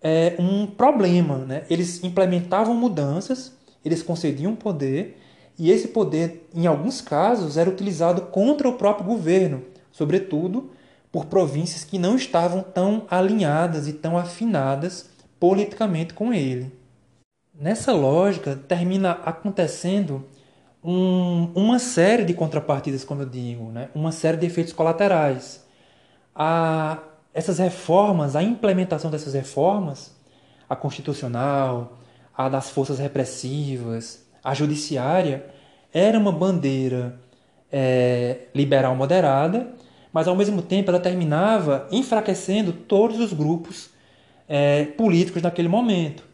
[0.03, 1.39] é, um problema.
[1.39, 1.65] Né?
[1.69, 3.53] Eles implementavam mudanças,
[3.85, 5.19] eles concediam poder,
[5.59, 10.71] e esse poder, em alguns casos, era utilizado contra o próprio governo, sobretudo
[11.13, 16.73] por províncias que não estavam tão alinhadas e tão afinadas politicamente com ele.
[17.55, 20.25] Nessa lógica, termina acontecendo
[20.83, 23.91] um, uma série de contrapartidas, como eu digo, né?
[23.95, 25.63] uma série de efeitos colaterais.
[26.35, 26.99] A,
[27.33, 30.15] essas reformas, a implementação dessas reformas,
[30.69, 31.99] a constitucional,
[32.37, 35.47] a das forças repressivas, a judiciária,
[35.93, 37.19] era uma bandeira
[37.71, 39.75] é, liberal moderada,
[40.13, 43.91] mas ao mesmo tempo ela terminava enfraquecendo todos os grupos
[44.49, 46.25] é, políticos naquele momento.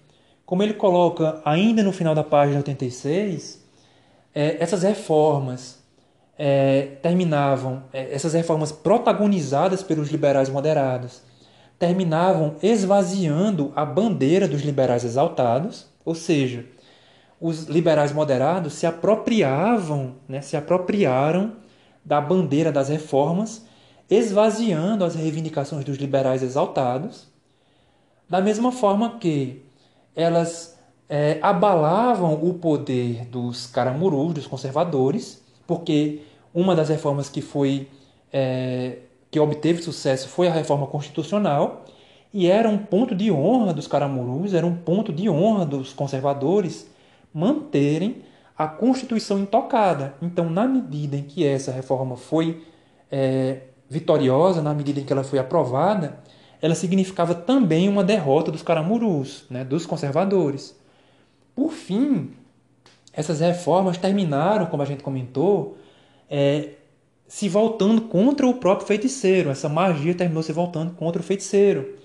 [0.46, 3.64] Como ele coloca ainda no final da página 86,
[4.34, 5.75] é, essas reformas
[6.38, 11.22] é, terminavam, é, essas reformas protagonizadas pelos liberais moderados,
[11.78, 16.64] terminavam esvaziando a bandeira dos liberais exaltados, ou seja,
[17.40, 21.52] os liberais moderados se apropriavam, né, se apropriaram
[22.04, 23.66] da bandeira das reformas,
[24.08, 27.26] esvaziando as reivindicações dos liberais exaltados,
[28.28, 29.64] da mesma forma que
[30.14, 36.22] elas é, abalavam o poder dos caramurus, dos conservadores, porque
[36.54, 37.88] uma das reformas que foi
[38.32, 38.98] é,
[39.30, 41.84] que obteve sucesso foi a reforma constitucional
[42.32, 46.88] e era um ponto de honra dos caramurus, era um ponto de honra dos conservadores
[47.32, 48.22] manterem
[48.56, 50.14] a Constituição intocada.
[50.22, 52.64] Então, na medida em que essa reforma foi
[53.10, 56.18] é, vitoriosa, na medida em que ela foi aprovada,
[56.60, 60.74] ela significava também uma derrota dos caramurus, né, dos conservadores.
[61.54, 62.30] Por fim,
[63.16, 65.78] essas reformas terminaram, como a gente comentou,
[66.28, 66.70] é,
[67.26, 69.48] se voltando contra o próprio feiticeiro.
[69.50, 71.96] Essa magia terminou se voltando contra o feiticeiro.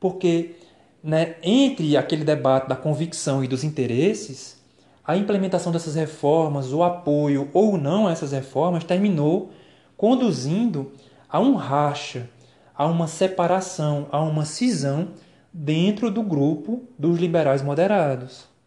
[0.00, 0.56] Porque
[1.02, 4.58] né, entre aquele debate da convicção e dos interesses,
[5.04, 9.50] a implementação dessas reformas, o apoio ou não a essas reformas, terminou
[9.96, 10.92] conduzindo
[11.28, 12.28] a um racha,
[12.74, 15.08] a uma separação, a uma cisão
[15.52, 18.57] dentro do grupo dos liberais moderados.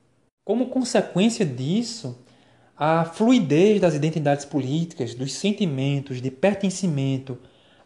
[0.43, 2.17] Como consequência disso,
[2.75, 7.37] a fluidez das identidades políticas, dos sentimentos de pertencimento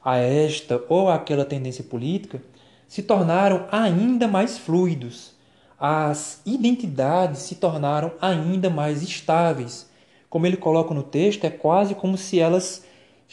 [0.03, 2.41] a esta ou àquela tendência política,
[2.87, 5.35] se tornaram ainda mais fluidos
[5.79, 9.89] as identidades se tornaram ainda mais estáveis.
[10.29, 12.83] Como ele coloca no texto, é quase como se elas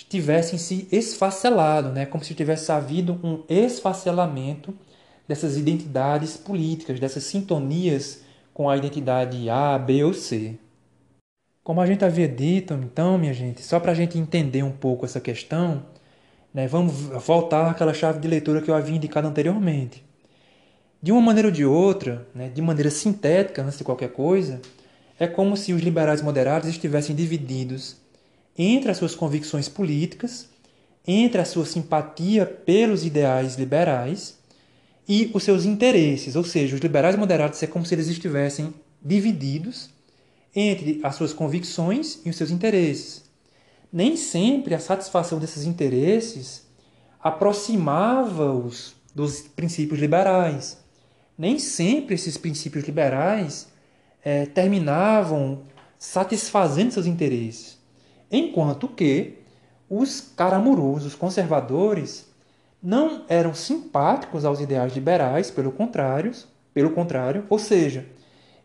[0.08, 2.06] tivessem se esfacelado, né?
[2.06, 4.74] como se tivesse havido um esfacelamento
[5.28, 8.22] dessas identidades políticas, dessas sintonias
[8.52, 10.58] com a identidade A, B ou C.
[11.64, 15.04] Como a gente havia dito, então, minha gente, só para a gente entender um pouco
[15.04, 15.84] essa questão,
[16.52, 16.92] né, vamos
[17.24, 20.04] voltar àquela chave de leitura que eu havia indicado anteriormente.
[21.00, 24.60] De uma maneira ou de outra, né, de maneira sintética, antes de qualquer coisa,
[25.18, 27.96] é como se os liberais moderados estivessem divididos
[28.58, 30.48] entre as suas convicções políticas,
[31.06, 34.38] entre a sua simpatia pelos ideais liberais
[35.08, 39.90] e os seus interesses, ou seja, os liberais moderados é como se eles estivessem divididos
[40.54, 43.24] entre as suas convicções e os seus interesses.
[43.92, 46.66] Nem sempre a satisfação desses interesses
[47.20, 50.82] aproximava-os dos princípios liberais
[51.36, 53.68] nem sempre esses princípios liberais
[54.22, 55.62] é, terminavam
[55.98, 57.78] satisfazendo seus interesses.
[58.30, 59.38] Enquanto que
[59.88, 62.31] os caramurus, os conservadores,
[62.82, 66.32] não eram simpáticos aos ideais liberais, pelo contrário,
[66.74, 68.06] pelo contrário, ou seja,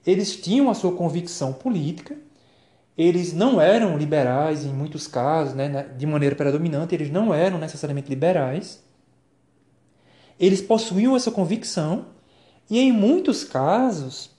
[0.06, 2.18] eles tinham a sua convicção política,
[2.98, 8.10] eles não eram liberais em muitos casos, né, de maneira predominante, eles não eram necessariamente
[8.10, 8.84] liberais.
[10.40, 12.08] Eles possuíam essa convicção,
[12.70, 14.32] e em muitos casos,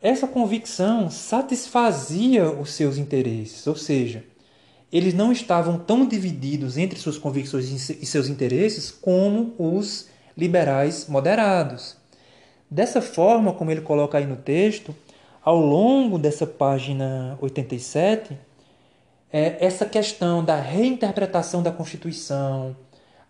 [0.00, 4.24] essa convicção satisfazia os seus interesses, ou seja,
[4.92, 11.96] eles não estavam tão divididos entre suas convicções e seus interesses como os liberais moderados.
[12.70, 14.94] Dessa forma, como ele coloca aí no texto,
[15.42, 18.38] ao longo dessa página 87,
[19.32, 22.76] é, essa questão da reinterpretação da Constituição,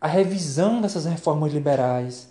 [0.00, 2.28] a revisão dessas reformas liberais,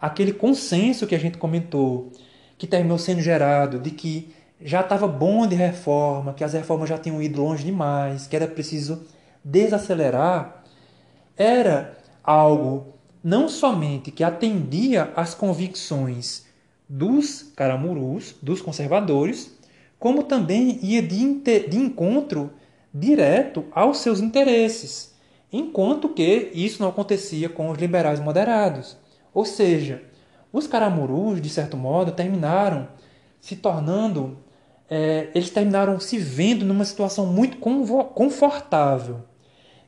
[0.00, 2.12] aquele consenso que a gente comentou,
[2.56, 6.98] que terminou sendo gerado de que já estava bom de reforma, que as reformas já
[6.98, 9.02] tinham ido longe demais, que era preciso
[9.44, 10.64] desacelerar,
[11.36, 16.46] era algo não somente que atendia às convicções
[16.88, 19.56] dos caramurus, dos conservadores,
[19.98, 22.50] como também ia de, de encontro
[22.92, 25.14] direto aos seus interesses,
[25.52, 28.96] enquanto que isso não acontecia com os liberais moderados.
[29.34, 30.02] Ou seja,
[30.52, 32.88] os caramurus, de certo modo, terminaram
[33.40, 34.38] se tornando,
[34.90, 39.20] é, eles terminaram se vendo numa situação muito confortável.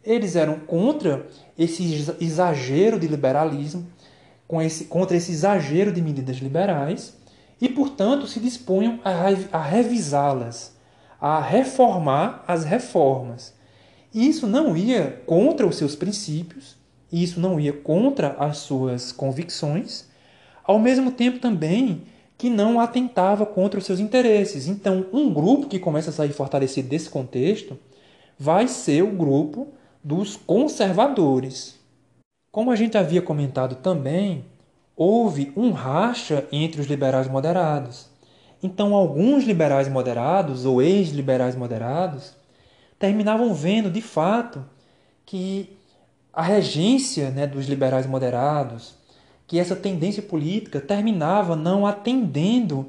[0.04, 1.26] Eles eram contra
[1.58, 3.86] esse exagero de liberalismo,
[4.62, 7.16] esse, contra esse exagero de medidas liberais,
[7.60, 9.10] e, portanto, se dispunham a,
[9.58, 10.74] a revisá-las,
[11.20, 13.54] a reformar as reformas.
[14.12, 16.76] E isso não ia contra os seus princípios,
[17.12, 20.06] isso não ia contra as suas convicções,
[20.64, 22.02] ao mesmo tempo também
[22.40, 24.66] que não atentava contra os seus interesses.
[24.66, 27.78] Então, um grupo que começa a sair fortalecido desse contexto
[28.38, 29.68] vai ser o grupo
[30.02, 31.78] dos conservadores.
[32.50, 34.46] Como a gente havia comentado também,
[34.96, 38.08] houve um racha entre os liberais moderados.
[38.62, 42.34] Então, alguns liberais moderados ou ex-liberais moderados
[42.98, 44.64] terminavam vendo de fato
[45.26, 45.76] que
[46.32, 48.94] a regência né, dos liberais moderados,
[49.50, 52.86] que essa tendência política terminava não atendendo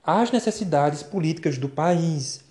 [0.00, 2.44] às necessidades políticas do país,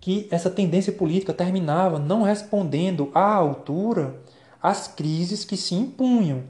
[0.00, 4.14] que essa tendência política terminava não respondendo à altura
[4.62, 6.44] às crises que se impunham.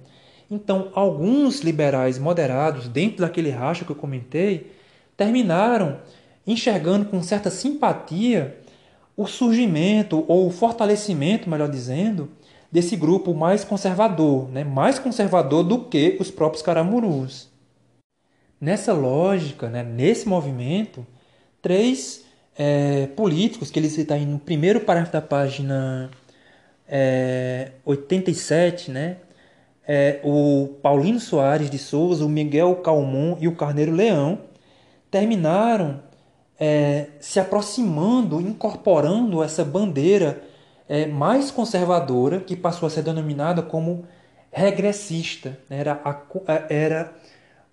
[0.49, 4.71] Então, alguns liberais moderados, dentro daquele racha que eu comentei,
[5.17, 5.99] terminaram
[6.47, 8.57] enxergando com certa simpatia
[9.17, 12.31] o surgimento ou o fortalecimento, melhor dizendo,
[12.73, 14.65] desse grupo mais conservador, né?
[14.65, 17.51] mais conservador do que os próprios caramurus.
[18.59, 19.83] Nessa lógica, né?
[19.83, 21.07] nesse movimento,
[21.61, 22.25] três
[22.57, 26.11] é, políticos que ele cita aí no primeiro parágrafo da página
[26.89, 29.19] é, 87, né?
[29.87, 34.39] É, o Paulino Soares de Souza, o Miguel Calmon e o Carneiro Leão
[35.11, 36.01] terminaram
[36.59, 40.41] é, se aproximando, incorporando essa bandeira
[40.93, 44.05] é, mais conservadora, que passou a ser denominada como
[44.51, 45.59] regressista.
[45.71, 46.23] Era a,
[46.69, 47.13] era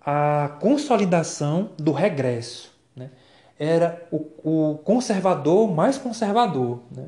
[0.01, 2.79] a consolidação do regresso
[3.59, 6.79] era o, o conservador mais conservador.
[6.89, 7.07] Né?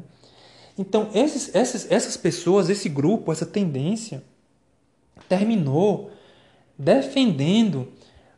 [0.77, 4.21] Então, esses, essas, essas pessoas, esse grupo, essa tendência,
[5.29, 6.11] terminou
[6.77, 7.87] defendendo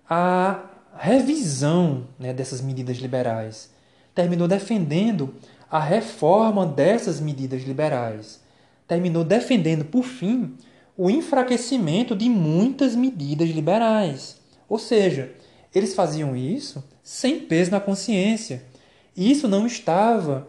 [0.08, 0.64] a
[0.96, 3.72] revisão né, dessas medidas liberais,
[4.14, 5.34] terminou defendendo
[5.74, 8.40] a reforma dessas medidas liberais,
[8.88, 10.54] terminou defendendo, por fim,
[10.96, 14.38] o enfraquecimento de muitas medidas liberais.
[14.70, 15.32] Ou seja,
[15.74, 18.64] eles faziam isso sem peso na consciência.
[19.18, 20.48] E isso não estava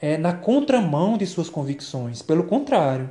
[0.00, 3.08] é, na contramão de suas convicções, pelo contrário.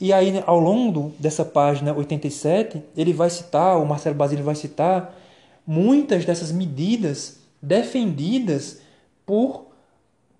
[0.00, 5.16] E aí, ao longo dessa página 87, ele vai citar, o Marcelo Basílio vai citar,
[5.64, 8.80] muitas dessas medidas defendidas
[9.24, 9.67] por,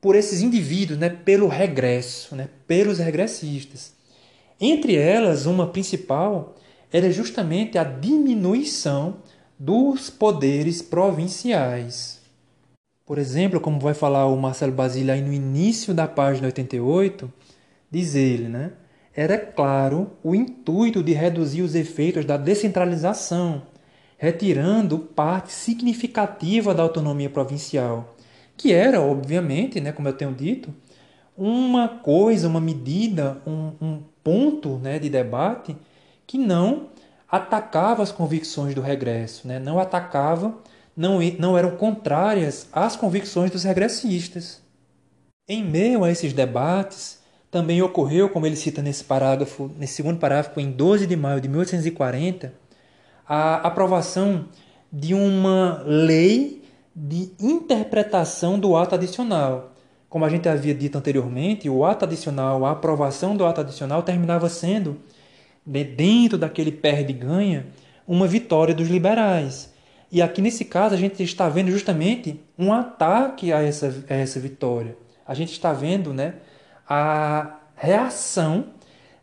[0.00, 3.92] por esses indivíduos, né, pelo regresso, né, pelos regressistas.
[4.60, 6.56] Entre elas, uma principal
[6.92, 9.16] era justamente a diminuição
[9.58, 12.20] dos poderes provinciais.
[13.04, 17.32] Por exemplo, como vai falar o Marcelo Basílio aí no início da página 88,
[17.90, 18.72] diz ele, né?
[19.14, 23.62] Era claro o intuito de reduzir os efeitos da descentralização,
[24.16, 28.16] retirando parte significativa da autonomia provincial,
[28.58, 30.74] que era, obviamente, né, como eu tenho dito,
[31.36, 35.76] uma coisa, uma medida, um, um ponto né, de debate
[36.26, 36.88] que não
[37.30, 39.58] atacava as convicções do regresso, né?
[39.58, 40.54] não atacava,
[40.96, 44.60] não, não eram contrárias às convicções dos regressistas.
[45.48, 50.58] Em meio a esses debates, também ocorreu, como ele cita nesse parágrafo, nesse segundo parágrafo,
[50.58, 52.52] em 12 de maio de 1840,
[53.26, 54.46] a aprovação
[54.92, 56.62] de uma lei
[57.00, 59.72] de interpretação do ato adicional.
[60.08, 64.48] Como a gente havia dito anteriormente, o ato adicional, a aprovação do ato adicional terminava
[64.48, 64.98] sendo
[65.64, 67.66] dentro daquele perde-ganha,
[68.06, 69.72] uma vitória dos liberais.
[70.10, 74.40] E aqui nesse caso a gente está vendo justamente um ataque a essa, a essa
[74.40, 74.96] vitória.
[75.26, 76.36] A gente está vendo né,
[76.88, 78.70] a reação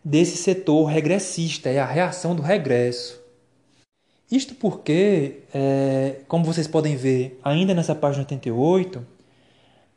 [0.03, 3.24] desse setor regressista, é a reação do regresso.
[4.31, 9.05] Isto porque, é, como vocês podem ver ainda nessa página 88,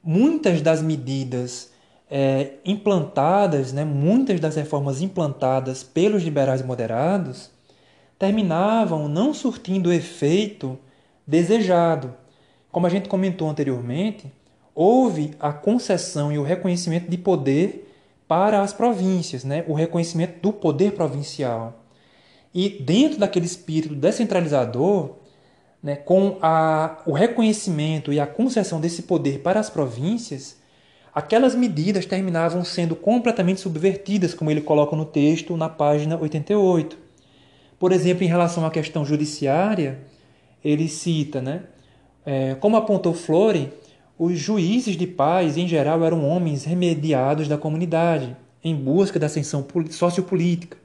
[0.02, 1.70] muitas das medidas
[2.10, 7.50] é, implantadas, né, muitas das reformas implantadas pelos liberais moderados,
[8.18, 10.78] terminavam não surtindo o efeito
[11.26, 12.14] desejado.
[12.70, 14.30] Como a gente comentou anteriormente,
[14.74, 17.92] houve a concessão e o reconhecimento de poder
[18.26, 19.64] para as províncias, né?
[19.66, 21.87] o reconhecimento do poder provincial.
[22.54, 25.16] E dentro daquele espírito descentralizador,
[25.82, 30.56] né, com a, o reconhecimento e a concessão desse poder para as províncias,
[31.14, 36.96] aquelas medidas terminavam sendo completamente subvertidas, como ele coloca no texto na página 88.
[37.78, 40.00] Por exemplo, em relação à questão judiciária,
[40.64, 41.62] ele cita, né,
[42.26, 43.72] é, como apontou Flore,
[44.18, 49.64] os juízes de paz, em geral, eram homens remediados da comunidade, em busca da ascensão
[49.90, 50.76] sociopolítica,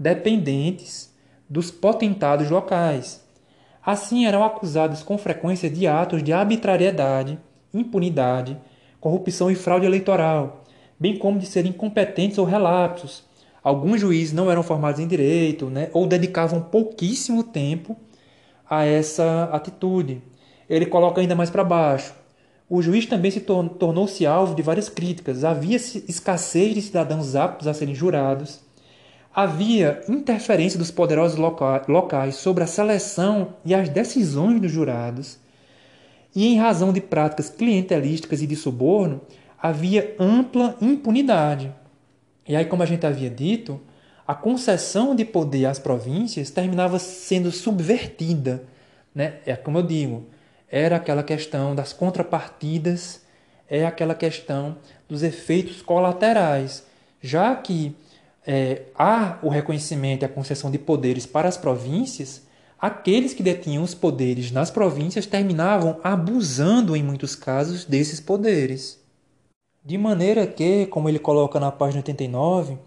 [0.00, 1.14] dependentes
[1.48, 3.22] dos potentados locais.
[3.84, 7.38] Assim, eram acusados com frequência de atos de arbitrariedade,
[7.72, 8.56] impunidade,
[8.98, 10.64] corrupção e fraude eleitoral,
[10.98, 13.22] bem como de serem incompetentes ou relapsos.
[13.62, 17.94] Alguns juízes não eram formados em direito né, ou dedicavam pouquíssimo tempo
[18.68, 20.22] a essa atitude.
[20.68, 22.14] Ele coloca ainda mais para baixo
[22.70, 25.42] o juiz também se tornou-se alvo de várias críticas.
[25.42, 28.60] Havia escassez de cidadãos aptos a serem jurados.
[29.32, 35.38] Havia interferência dos poderosos locais sobre a seleção e as decisões dos jurados.
[36.34, 39.20] E em razão de práticas clientelísticas e de suborno,
[39.60, 41.72] havia ampla impunidade.
[42.46, 43.80] E aí, como a gente havia dito,
[44.26, 48.64] a concessão de poder às províncias terminava sendo subvertida.
[49.14, 49.34] Né?
[49.46, 50.26] É como eu digo,
[50.68, 53.24] era aquela questão das contrapartidas,
[53.68, 54.76] é aquela questão
[55.08, 56.84] dos efeitos colaterais,
[57.20, 57.94] já que
[58.46, 62.42] é, há o reconhecimento e a concessão de poderes para as províncias,
[62.78, 68.98] aqueles que detinham os poderes nas províncias terminavam abusando, em muitos casos, desses poderes.
[69.84, 72.78] De maneira que, como ele coloca na página 89,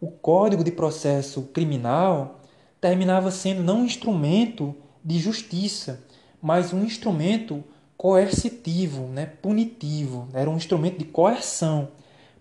[0.00, 2.40] o Código de Processo Criminal
[2.80, 6.04] terminava sendo não um instrumento de justiça,
[6.40, 7.62] mas um instrumento
[7.96, 11.88] coercitivo, né, punitivo, era um instrumento de coerção,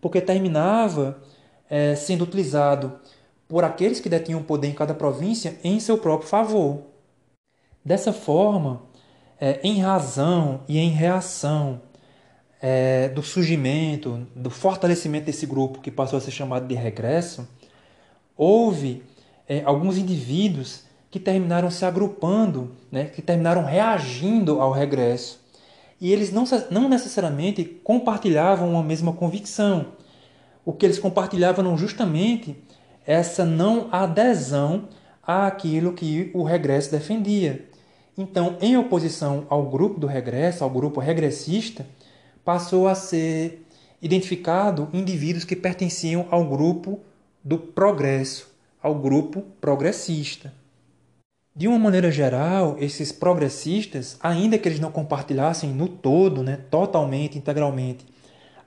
[0.01, 1.21] porque terminava
[1.71, 2.99] é, sendo utilizado
[3.47, 6.81] por aqueles que detinham poder em cada província em seu próprio favor.
[7.83, 8.83] Dessa forma,
[9.39, 11.81] é, em razão e em reação
[12.61, 17.47] é, do surgimento, do fortalecimento desse grupo que passou a ser chamado de regresso,
[18.35, 19.03] houve
[19.47, 25.39] é, alguns indivíduos que terminaram se agrupando, né, que terminaram reagindo ao regresso.
[25.99, 30.00] E eles não, não necessariamente compartilhavam uma mesma convicção.
[30.63, 32.55] O que eles compartilhavam não justamente
[33.05, 34.87] essa não adesão
[35.23, 37.67] àquilo que o regresso defendia.
[38.17, 41.85] Então, em oposição ao grupo do regresso, ao grupo regressista,
[42.43, 43.65] passou a ser
[44.01, 46.99] identificado indivíduos que pertenciam ao grupo
[47.43, 48.51] do progresso,
[48.81, 50.53] ao grupo progressista.
[51.55, 57.37] De uma maneira geral, esses progressistas, ainda que eles não compartilhassem no todo, né, totalmente,
[57.37, 58.05] integralmente,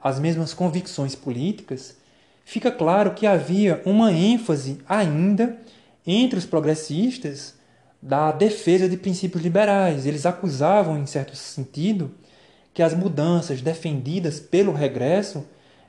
[0.04, 1.96] as mesmas convicções políticas,
[2.44, 5.56] fica claro que havia uma ênfase ainda
[6.06, 7.54] entre os progressistas
[8.02, 10.04] da defesa de princípios liberais.
[10.04, 12.10] Eles acusavam, em certo sentido,
[12.74, 15.42] que as mudanças defendidas pelo regresso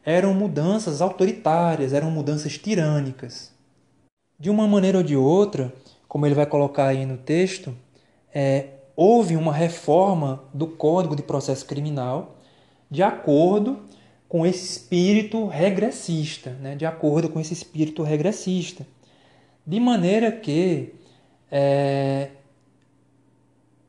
[0.05, 3.51] eram mudanças autoritárias, eram mudanças tirânicas.
[4.39, 5.73] De uma maneira ou de outra,
[6.07, 7.75] como ele vai colocar aí no texto,
[8.33, 12.35] é, houve uma reforma do Código de Processo Criminal
[12.89, 13.84] de acordo
[14.35, 16.75] com esse espírito regressista, né?
[16.75, 18.85] de acordo com esse espírito regressista.
[19.65, 20.93] De maneira que,
[21.49, 22.31] é,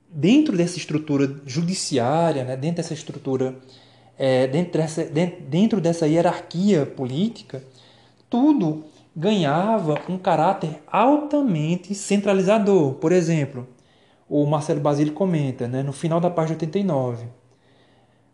[0.09, 2.57] dentro dessa estrutura judiciária, né?
[2.57, 3.57] dentro dessa estrutura,
[4.17, 7.65] é, dentro, dessa, dentro dessa hierarquia política,
[8.31, 8.85] tudo
[9.17, 12.95] ganhava um caráter altamente centralizador.
[12.95, 13.67] Por exemplo,
[14.29, 17.27] o Marcelo Basile comenta, né, no final da página 89,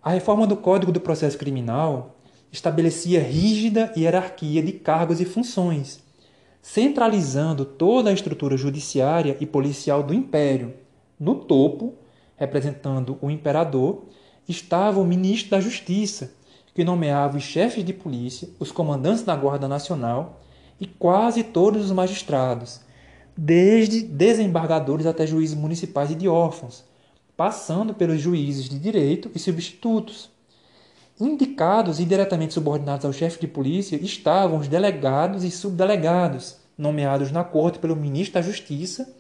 [0.03, 2.16] a reforma do Código do Processo Criminal
[2.50, 6.03] estabelecia rígida hierarquia de cargos e funções,
[6.61, 10.74] centralizando toda a estrutura judiciária e policial do império.
[11.20, 11.94] No topo,
[12.36, 14.07] representando o imperador,
[14.48, 16.32] estava o ministro da Justiça,
[16.74, 20.40] que nomeava os chefes de polícia, os comandantes da Guarda Nacional
[20.80, 22.80] e quase todos os magistrados,
[23.36, 26.84] desde desembargadores até juízes municipais e de órfãos,
[27.43, 30.30] passando pelos juízes de direito e substitutos.
[31.20, 37.43] Indicados e diretamente subordinados ao chefe de polícia estavam os delegados e subdelegados, nomeados na
[37.43, 39.12] corte pelo ministro da Justiça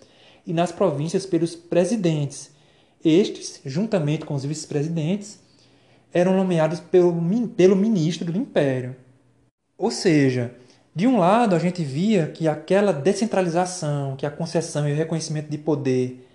[0.46, 2.52] e nas províncias pelos presidentes.
[3.04, 5.40] Estes, juntamente com os vice-presidentes,
[6.14, 7.12] eram nomeados pelo,
[7.56, 8.94] pelo ministro do império.
[9.76, 10.54] Ou seja,
[10.94, 15.50] de um lado a gente via que aquela descentralização, que a concessão e o reconhecimento
[15.50, 16.28] de poder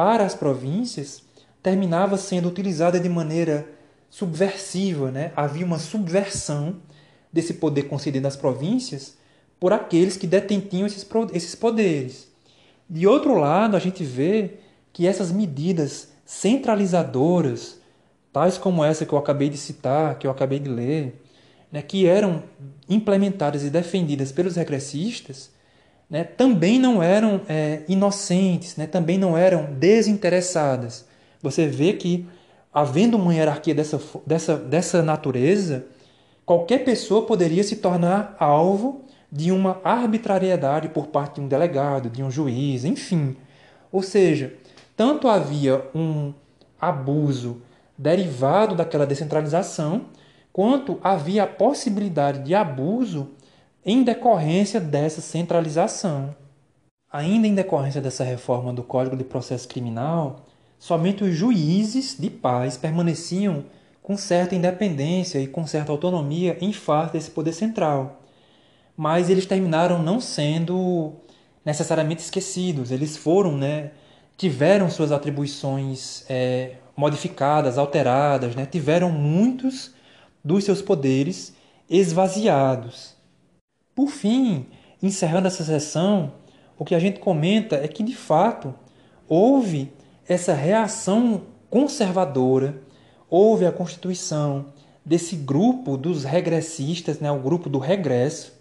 [0.00, 1.22] para as províncias
[1.62, 3.68] terminava sendo utilizada de maneira
[4.08, 5.30] subversiva, né?
[5.36, 6.76] Havia uma subversão
[7.30, 9.18] desse poder concedido às províncias
[9.60, 12.28] por aqueles que detentinham esses, esses poderes.
[12.88, 14.54] De outro lado, a gente vê
[14.90, 17.78] que essas medidas centralizadoras,
[18.32, 21.22] tais como essa que eu acabei de citar, que eu acabei de ler,
[21.70, 22.42] né, que eram
[22.88, 25.50] implementadas e defendidas pelos regressistas,
[26.10, 31.06] né, também não eram é, inocentes, né, também não eram desinteressadas.
[31.40, 32.26] Você vê que,
[32.74, 35.86] havendo uma hierarquia dessa, dessa, dessa natureza,
[36.44, 42.22] qualquer pessoa poderia se tornar alvo de uma arbitrariedade por parte de um delegado, de
[42.22, 43.36] um juiz, enfim.
[43.92, 44.52] Ou seja,
[44.96, 46.34] tanto havia um
[46.80, 47.62] abuso
[47.96, 50.06] derivado daquela descentralização,
[50.52, 53.28] quanto havia a possibilidade de abuso
[53.84, 56.34] em decorrência dessa centralização.
[57.10, 60.46] Ainda em decorrência dessa reforma do Código de Processo Criminal,
[60.78, 63.64] somente os juízes de paz permaneciam
[64.02, 68.22] com certa independência e com certa autonomia em face desse poder central.
[68.96, 71.14] Mas eles terminaram não sendo
[71.64, 72.90] necessariamente esquecidos.
[72.90, 73.92] Eles foram, né,
[74.36, 79.94] tiveram suas atribuições é, modificadas, alteradas, né, tiveram muitos
[80.44, 81.54] dos seus poderes
[81.88, 83.19] esvaziados.
[84.00, 84.64] Por fim,
[85.02, 86.32] encerrando essa sessão,
[86.78, 88.74] o que a gente comenta é que, de fato,
[89.28, 89.92] houve
[90.26, 92.80] essa reação conservadora,
[93.28, 94.72] houve a constituição
[95.04, 98.58] desse grupo dos regressistas, né, o grupo do regresso,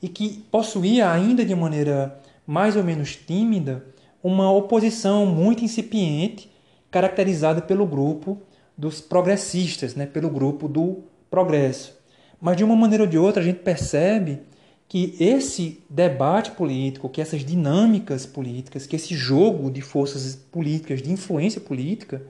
[0.00, 2.16] e que possuía ainda de maneira
[2.46, 3.84] mais ou menos tímida
[4.22, 6.52] uma oposição muito incipiente,
[6.88, 8.40] caracterizada pelo grupo
[8.76, 11.98] dos progressistas, né, pelo grupo do progresso.
[12.40, 14.46] Mas de uma maneira ou de outra a gente percebe
[14.88, 21.12] que esse debate político, que essas dinâmicas políticas, que esse jogo de forças políticas, de
[21.12, 22.22] influência política,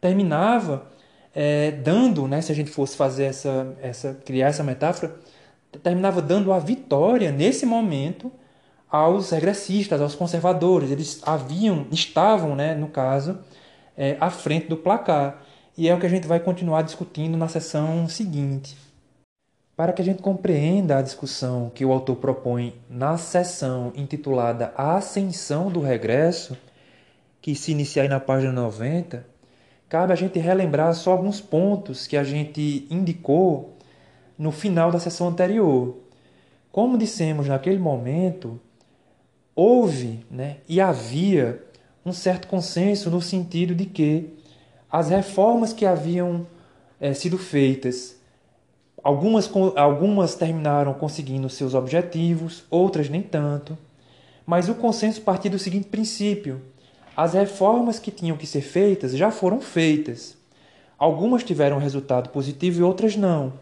[0.00, 0.90] terminava
[1.32, 5.16] é, dando, né, se a gente fosse fazer essa, essa, criar essa metáfora,
[5.82, 8.30] terminava dando a vitória nesse momento
[8.90, 10.90] aos regressistas, aos conservadores.
[10.90, 13.38] Eles haviam, estavam, né, no caso,
[13.96, 15.42] é, à frente do placar.
[15.76, 18.83] E é o que a gente vai continuar discutindo na sessão seguinte.
[19.76, 24.96] Para que a gente compreenda a discussão que o autor propõe na sessão intitulada A
[24.96, 26.56] Ascensão do Regresso,
[27.42, 29.26] que se inicia aí na página 90,
[29.88, 33.76] cabe a gente relembrar só alguns pontos que a gente indicou
[34.38, 35.96] no final da sessão anterior.
[36.70, 38.60] Como dissemos naquele momento,
[39.56, 41.60] houve né, e havia
[42.06, 44.38] um certo consenso no sentido de que
[44.90, 46.46] as reformas que haviam
[47.00, 48.16] é, sido feitas,
[49.04, 53.76] algumas, algumas terminaram conseguindo seus objetivos, outras nem tanto.
[54.46, 56.62] Mas o consenso partia do seguinte princípio:
[57.14, 60.36] as reformas que tinham que ser feitas já foram feitas.
[60.98, 63.52] Algumas tiveram resultado positivo e outras não.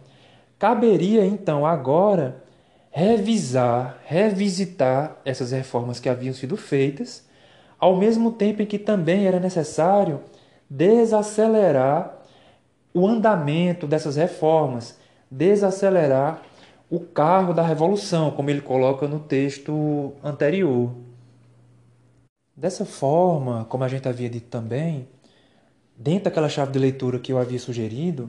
[0.59, 2.43] Caberia então agora
[2.91, 7.27] revisar, revisitar essas reformas que haviam sido feitas,
[7.79, 10.21] ao mesmo tempo em que também era necessário
[10.69, 12.19] desacelerar
[12.95, 14.99] o andamento dessas reformas,
[15.33, 16.43] desacelerar
[16.91, 20.93] o carro da revolução, como ele coloca no texto anterior.
[22.55, 25.09] Dessa forma, como a gente havia dito também,
[25.97, 28.29] dentro daquela chave de leitura que eu havia sugerido,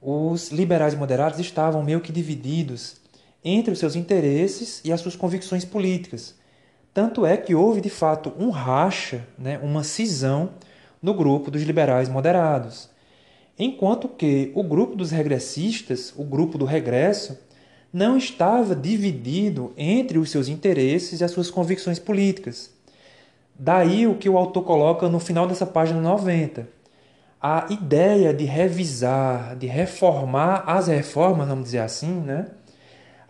[0.00, 3.00] os liberais moderados estavam meio que divididos
[3.44, 6.36] entre os seus interesses e as suas convicções políticas.
[6.94, 10.50] Tanto é que houve de fato um racha, né, uma cisão
[11.02, 12.88] no grupo dos liberais moderados,
[13.58, 17.38] enquanto que o grupo dos regressistas, o grupo do regresso,
[17.92, 22.70] não estava dividido entre os seus interesses e as suas convicções políticas.
[23.58, 26.68] Daí o que o autor coloca no final dessa página 90.
[27.40, 32.46] A ideia de revisar, de reformar as reformas, vamos dizer assim, né?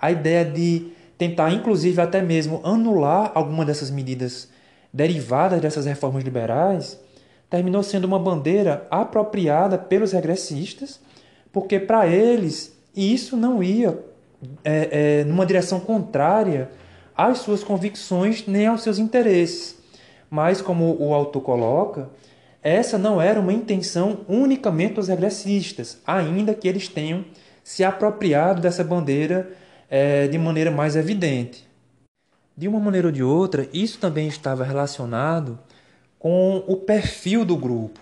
[0.01, 4.49] a ideia de tentar, inclusive, até mesmo anular alguma dessas medidas
[4.93, 6.99] derivadas dessas reformas liberais,
[7.51, 11.01] terminou sendo uma bandeira apropriada pelos regressistas,
[11.53, 13.99] porque para eles isso não ia
[14.65, 16.71] é, é, numa direção contrária
[17.17, 19.77] às suas convicções nem aos seus interesses.
[20.31, 22.11] Mas, como o autor coloca,
[22.63, 27.25] essa não era uma intenção unicamente dos regressistas, ainda que eles tenham
[27.65, 29.51] se apropriado dessa bandeira
[29.89, 31.67] é, de maneira mais evidente.
[32.57, 35.59] De uma maneira ou de outra, isso também estava relacionado
[36.19, 38.01] com o perfil do grupo.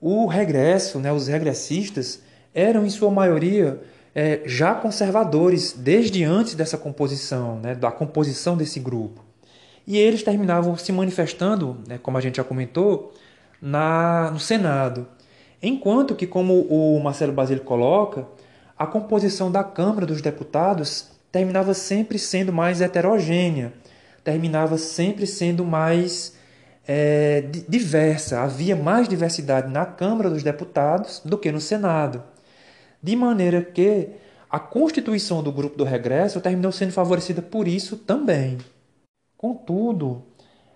[0.00, 2.22] O regresso, né, os regressistas,
[2.54, 3.80] eram, em sua maioria,
[4.14, 9.24] é, já conservadores desde antes dessa composição, né, da composição desse grupo.
[9.86, 13.12] E eles terminavam se manifestando, né, como a gente já comentou,
[13.60, 15.06] na, no Senado.
[15.62, 18.26] Enquanto que, como o Marcelo Basílio coloca,
[18.78, 23.72] a composição da Câmara dos Deputados terminava sempre sendo mais heterogênea,
[24.24, 26.34] terminava sempre sendo mais
[26.92, 28.40] é, diversa.
[28.40, 32.20] Havia mais diversidade na Câmara dos Deputados do que no Senado.
[33.00, 34.08] De maneira que
[34.50, 38.58] a constituição do grupo do regresso terminou sendo favorecida por isso também.
[39.36, 40.24] Contudo,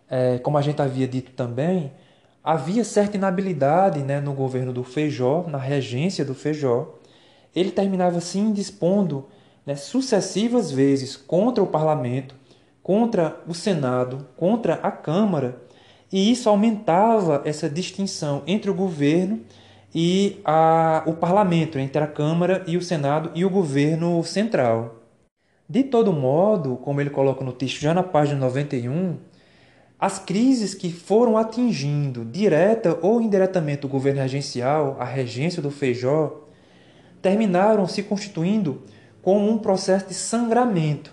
[0.09, 1.93] é, como a gente havia dito também,
[2.45, 6.95] havia certa inabilidade né, no governo do Feijó, na regência do Feijó.
[7.53, 9.27] Ele terminava se indispondo
[9.67, 12.37] né, sucessivas vezes contra o parlamento,
[12.85, 15.65] contra o Senado, contra a Câmara,
[16.15, 19.41] e isso aumentava essa distinção entre o governo
[19.93, 25.03] e a, o parlamento, entre a Câmara e o Senado e o governo central.
[25.69, 29.17] De todo modo, como ele coloca no texto já na página 91,
[29.99, 36.45] as crises que foram atingindo direta ou indiretamente o governo regencial, a regência do Feijó,
[37.21, 38.83] terminaram se constituindo
[39.21, 41.13] como um processo de sangramento.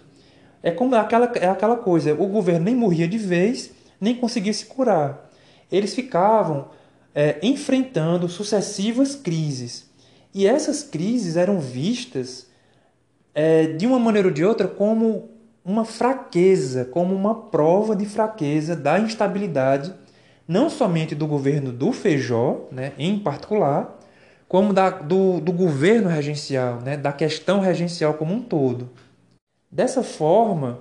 [0.62, 4.66] É como aquela, é aquela coisa, o governo nem morria de vez, nem conseguia se
[4.66, 5.30] curar.
[5.72, 6.70] Eles ficavam
[7.14, 9.90] é, enfrentando sucessivas crises.
[10.34, 12.48] E essas crises eram vistas,
[13.36, 15.30] é, de uma maneira ou de outra, como
[15.64, 19.94] uma fraqueza, como uma prova de fraqueza da instabilidade,
[20.48, 24.00] não somente do governo do Feijó, né, em particular,
[24.48, 28.90] como da, do, do governo regencial, né, da questão regencial como um todo.
[29.70, 30.80] Dessa forma,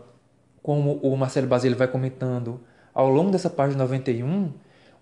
[0.63, 2.61] como o Marcelo Basile vai comentando
[3.01, 4.51] ao longo dessa página 91,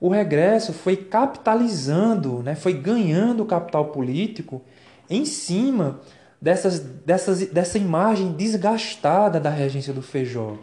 [0.00, 4.62] o regresso foi capitalizando, né, foi ganhando capital político
[5.10, 6.00] em cima
[6.40, 10.56] dessas, dessas, dessa imagem desgastada da regência do Feijó.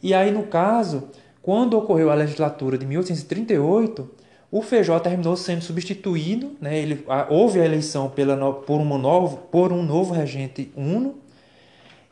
[0.00, 1.08] E aí, no caso,
[1.42, 4.08] quando ocorreu a legislatura de 1838,
[4.52, 6.78] o Feijó terminou sendo substituído, né?
[6.78, 11.16] Ele, houve a eleição pela, por, uma novo, por um novo regente uno,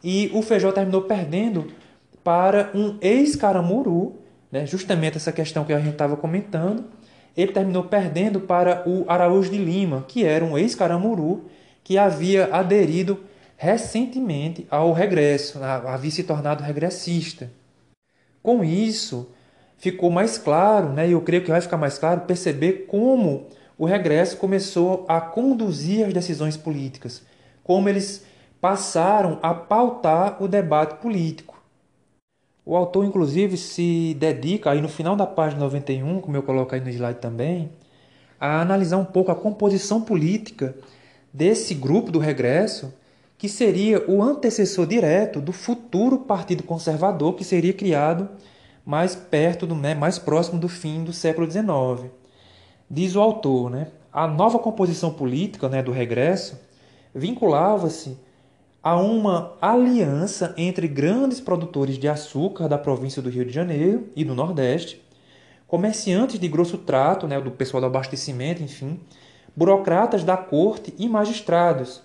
[0.03, 1.69] e o Feijó terminou perdendo
[2.23, 4.17] para um ex-caramuru,
[4.51, 4.67] né?
[4.67, 6.85] justamente essa questão que a gente estava comentando,
[7.37, 11.45] ele terminou perdendo para o Araújo de Lima, que era um ex-caramuru
[11.85, 13.21] que havia aderido
[13.57, 17.51] recentemente ao regresso, havia se tornado regressista.
[18.43, 19.31] Com isso,
[19.79, 23.85] ficou mais claro, né, e eu creio que vai ficar mais claro, perceber como o
[23.85, 27.23] regresso começou a conduzir as decisões políticas,
[27.63, 28.25] como eles
[28.61, 31.58] passaram a pautar o debate político.
[32.69, 36.83] O autor, inclusive, se dedica, aí no final da página 91, como eu coloco aí
[36.83, 37.73] no slide também,
[38.39, 40.77] a analisar um pouco a composição política
[41.33, 42.93] desse grupo do regresso,
[43.39, 48.29] que seria o antecessor direto do futuro Partido Conservador que seria criado
[48.85, 52.11] mais perto do, né, mais próximo do fim do século XIX.
[52.91, 56.61] Diz o autor, né, a nova composição política né, do regresso
[57.15, 58.19] vinculava-se
[58.83, 64.25] a uma aliança entre grandes produtores de açúcar da província do Rio de Janeiro e
[64.25, 65.03] do Nordeste,
[65.67, 69.01] comerciantes de grosso trato, né, do pessoal do abastecimento, enfim,
[69.55, 72.01] burocratas da corte e magistrados.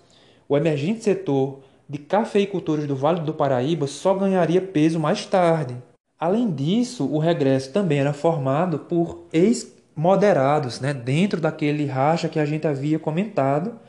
[0.50, 5.78] O emergente setor de cafeicultores do Vale do Paraíba só ganharia peso mais tarde.
[6.20, 12.46] Além disso, o regresso também era formado por ex-moderados, né, dentro daquele racha que a
[12.46, 13.80] gente havia comentado,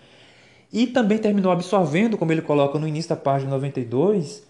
[0.75, 4.43] e também terminou absorvendo, como ele coloca no início da página 92,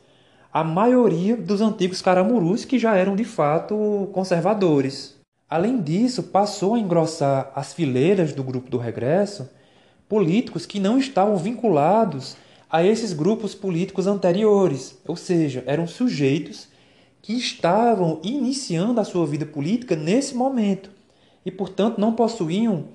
[0.50, 5.20] a maioria dos antigos caramurus que já eram de fato conservadores.
[5.50, 9.50] Além disso, passou a engrossar as fileiras do grupo do regresso
[10.08, 12.38] políticos que não estavam vinculados
[12.70, 16.68] a esses grupos políticos anteriores, ou seja, eram sujeitos
[17.20, 20.90] que estavam iniciando a sua vida política nesse momento
[21.44, 22.86] e, portanto, não possuíam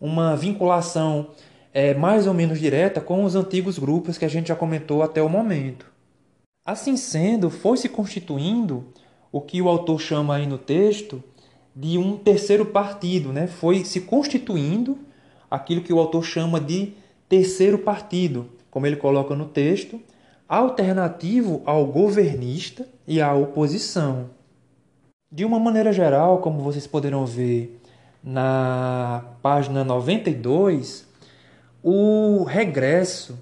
[0.00, 1.30] uma vinculação
[1.76, 5.20] é, mais ou menos direta com os antigos grupos que a gente já comentou até
[5.22, 5.84] o momento.
[6.64, 8.86] Assim sendo, foi se constituindo
[9.30, 11.22] o que o autor chama aí no texto
[11.74, 13.46] de um terceiro partido, né?
[13.46, 14.96] foi se constituindo
[15.50, 16.94] aquilo que o autor chama de
[17.28, 20.00] terceiro partido, como ele coloca no texto,
[20.48, 24.30] alternativo ao governista e à oposição.
[25.30, 27.78] De uma maneira geral, como vocês poderão ver
[28.24, 31.05] na página 92,
[31.88, 33.38] o regresso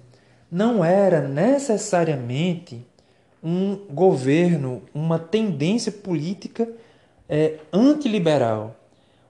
[0.50, 2.86] não era necessariamente
[3.42, 6.68] um governo, uma tendência política
[7.26, 8.76] é, antiliberal.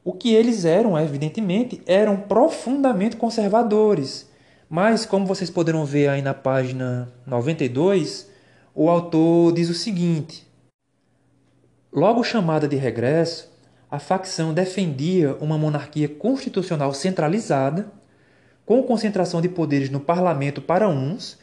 [0.03, 4.29] O que eles eram, evidentemente, eram profundamente conservadores
[4.69, 8.29] Mas, como vocês poderão ver aí na página 92,
[8.75, 10.45] o autor diz o seguinte:
[11.93, 13.49] Logo chamada de regresso,
[13.89, 17.93] a facção defendia uma monarquia constitucional centralizada,
[18.67, 21.39] com concentração de poderes no parlamento para uns,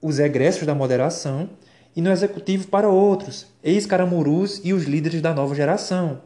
[0.00, 1.48] os egressos da moderação,
[1.96, 6.20] e no executivo para outros, ex-caramurus e os líderes da nova geração.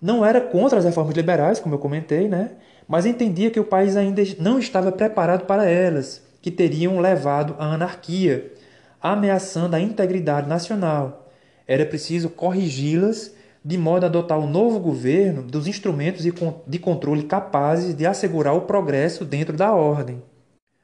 [0.00, 2.50] Não era contra as reformas liberais, como eu comentei, né?
[2.86, 7.72] mas entendia que o país ainda não estava preparado para elas, que teriam levado à
[7.72, 8.52] anarquia,
[9.00, 11.30] ameaçando a integridade nacional.
[11.66, 13.32] Era preciso corrigi-las
[13.64, 16.24] de modo a adotar o novo governo dos instrumentos
[16.66, 20.22] de controle capazes de assegurar o progresso dentro da ordem.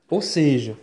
[0.09, 0.77] Ou seja,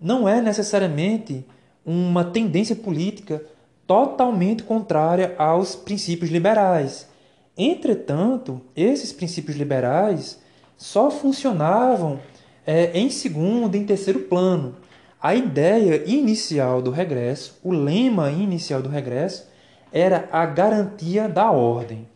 [0.00, 1.44] não é necessariamente
[1.84, 3.42] uma tendência política
[3.86, 7.08] totalmente contrária aos princípios liberais.
[7.56, 10.38] Entretanto, esses princípios liberais
[10.76, 12.20] só funcionavam
[12.66, 14.76] é, em segundo e em terceiro plano.
[15.20, 19.49] A ideia inicial do regresso, o lema inicial do regresso,
[19.92, 22.08] era a garantia da ordem.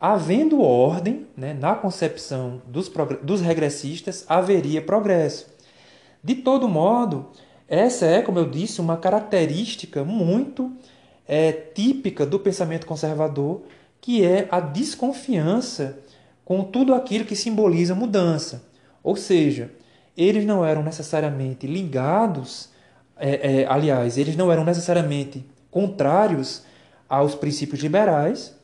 [0.00, 2.90] Havendo ordem, né, na concepção dos,
[3.22, 5.46] dos regressistas, haveria progresso.
[6.22, 7.30] De todo modo,
[7.68, 10.72] essa é, como eu disse, uma característica muito
[11.28, 13.62] é, típica do pensamento conservador,
[14.00, 15.98] que é a desconfiança
[16.44, 18.64] com tudo aquilo que simboliza mudança.
[19.02, 19.70] Ou seja,
[20.16, 22.70] eles não eram necessariamente ligados,
[23.16, 26.64] é, é, aliás, eles não eram necessariamente contrários
[27.10, 28.56] aos princípios liberais.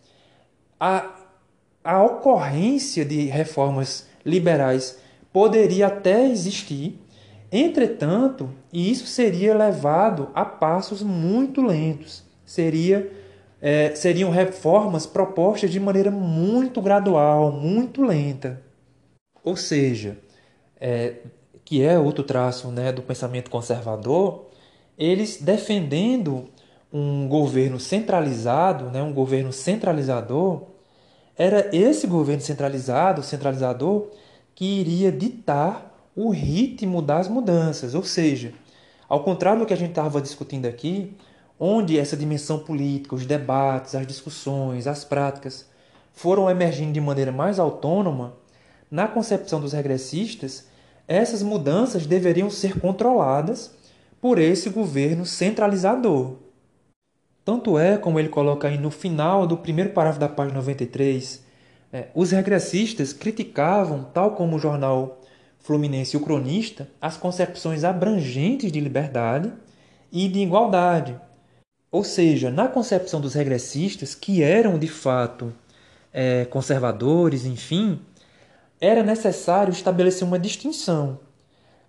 [0.79, 1.11] A,
[1.85, 4.99] a ocorrência de reformas liberais
[5.33, 6.99] poderia até existir,
[7.53, 12.25] entretanto, isso seria levado a passos muito lentos.
[12.45, 13.11] Seria
[13.61, 18.63] é, seriam reformas propostas de maneira muito gradual, muito lenta.
[19.43, 20.19] Ou seja,
[20.81, 21.15] é,
[21.65, 24.47] que é outro traço né, do pensamento conservador,
[24.99, 26.49] eles defendendo
[26.97, 30.63] um governo centralizado, né, um governo centralizador,
[31.37, 34.09] era esse governo centralizado, centralizador,
[34.55, 37.95] que iria ditar o ritmo das mudanças.
[37.95, 38.55] Ou seja,
[39.07, 41.15] ao contrário do que a gente estava discutindo aqui,
[41.61, 45.67] onde essa dimensão política, os debates, as discussões, as práticas
[46.15, 48.35] foram emergindo de maneira mais autônoma,
[48.91, 50.67] na concepção dos regressistas,
[51.07, 53.71] essas mudanças deveriam ser controladas
[54.19, 56.46] por esse governo centralizador.
[57.47, 61.45] Tanto é, como ele coloca aí no final do primeiro parágrafo da página 93,
[61.93, 65.21] é, os regressistas criticavam, tal como o jornal
[65.61, 69.53] Fluminense e o Cronista, as concepções abrangentes de liberdade
[70.11, 71.17] e de igualdade,
[71.89, 75.55] ou seja, na concepção dos regressistas, que eram de fato
[76.13, 78.01] é, conservadores, enfim,
[78.81, 81.21] era necessário estabelecer uma distinção.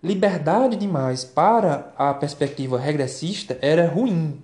[0.03, 4.39] Liberdade demais para a perspectiva regressista era ruim.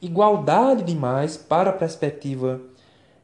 [0.00, 2.60] Igualdade demais para a perspectiva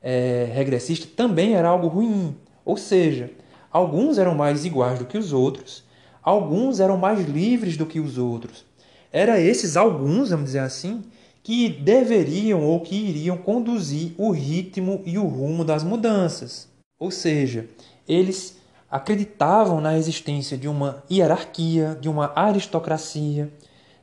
[0.03, 2.37] é, regressista também era algo ruim.
[2.65, 3.31] Ou seja,
[3.73, 5.85] alguns eram mais iguais do que os outros,
[6.23, 8.65] alguns eram mais livres do que os outros.
[9.13, 11.03] Era esses alguns, vamos dizer assim,
[11.43, 16.69] que deveriam ou que iriam conduzir o ritmo e o rumo das mudanças.
[16.99, 17.69] Ou seja,
[18.09, 18.59] eles
[18.91, 23.51] acreditavam na existência de uma hierarquia, de uma aristocracia,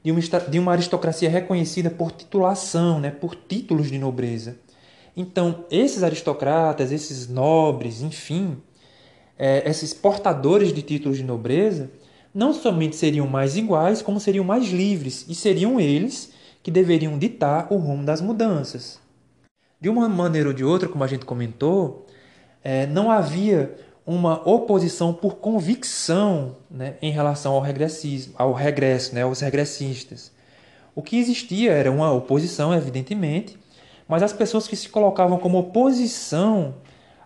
[0.03, 4.57] de uma, de uma aristocracia reconhecida por titulação, né, por títulos de nobreza.
[5.15, 8.57] Então, esses aristocratas, esses nobres, enfim,
[9.37, 11.89] é, esses portadores de títulos de nobreza,
[12.33, 16.31] não somente seriam mais iguais, como seriam mais livres, e seriam eles
[16.63, 18.99] que deveriam ditar o rumo das mudanças.
[19.79, 22.07] De uma maneira ou de outra, como a gente comentou,
[22.63, 23.75] é, não havia
[24.05, 30.31] uma oposição por convicção né, em relação ao regressismo, ao regresso, né, aos regressistas.
[30.95, 33.57] O que existia era uma oposição, evidentemente,
[34.07, 36.75] mas as pessoas que se colocavam como oposição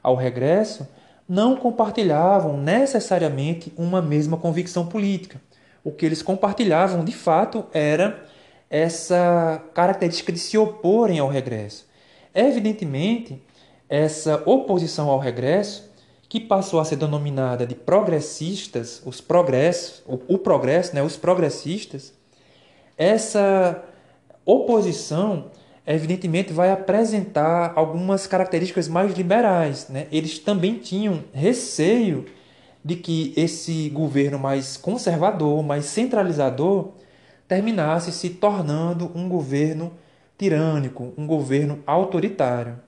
[0.01, 0.87] ao regresso
[1.27, 5.41] não compartilhavam necessariamente uma mesma convicção política.
[5.83, 8.23] O que eles compartilhavam, de fato, era
[8.69, 11.85] essa característica de se oporem ao regresso.
[12.33, 13.41] Evidentemente,
[13.89, 15.86] essa oposição ao regresso,
[16.29, 22.13] que passou a ser denominada de progressistas, os progressos, o, o progresso, né, os progressistas,
[22.97, 23.83] essa
[24.45, 25.51] oposição,
[25.85, 29.87] evidentemente, vai apresentar algumas características mais liberais.
[29.89, 30.07] Né?
[30.11, 32.25] Eles também tinham receio
[32.83, 36.93] de que esse governo mais conservador, mais centralizador,
[37.47, 39.93] terminasse se tornando um governo
[40.37, 42.79] tirânico, um governo autoritário.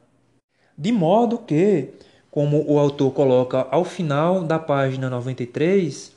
[0.77, 1.89] De modo que,
[2.39, 6.13] como o autor coloca ao final da página 93,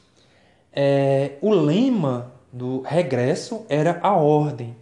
[0.73, 4.77] é, o lema do regresso era a ordem,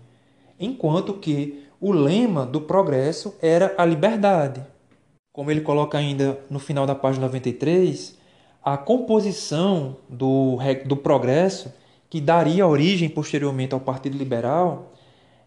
[0.58, 4.62] enquanto que o lema do progresso era a liberdade.
[5.32, 8.18] Como ele coloca ainda no final da página 93,
[8.62, 11.72] a composição do, do progresso,
[12.10, 14.92] que daria origem posteriormente ao Partido Liberal,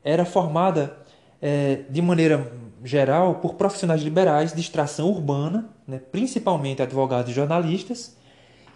[0.04, 0.98] era formada
[1.40, 2.52] é, de maneira
[2.84, 8.16] geral por profissionais liberais de extração urbana, né, principalmente advogados e jornalistas,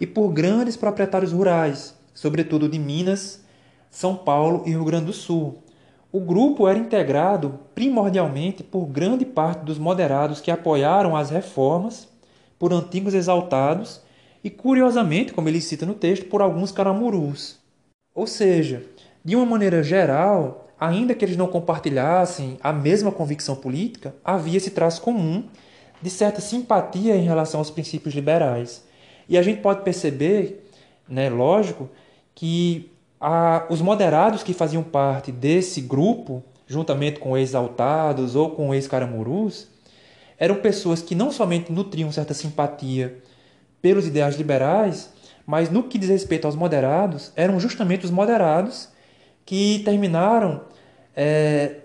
[0.00, 3.44] e por grandes proprietários rurais, sobretudo de Minas,
[3.90, 5.62] São Paulo e Rio Grande do Sul.
[6.10, 12.08] O grupo era integrado primordialmente por grande parte dos moderados que apoiaram as reformas,
[12.58, 14.00] por antigos exaltados
[14.42, 17.58] e, curiosamente, como ele cita no texto, por alguns caramurus.
[18.14, 18.84] Ou seja,
[19.24, 24.70] de uma maneira geral, ainda que eles não compartilhassem a mesma convicção política, havia esse
[24.70, 25.44] traço comum
[26.00, 28.84] de certa simpatia em relação aos princípios liberais.
[29.28, 30.70] E a gente pode perceber,
[31.08, 31.88] né, lógico,
[32.34, 39.66] que a, os moderados que faziam parte desse grupo, juntamente com ex-altados ou com ex-caramurus,
[40.38, 43.18] eram pessoas que não somente nutriam certa simpatia
[43.82, 45.10] pelos ideais liberais,
[45.44, 48.88] mas no que diz respeito aos moderados, eram justamente os moderados
[49.48, 50.60] que terminaram
[51.16, 51.76] é,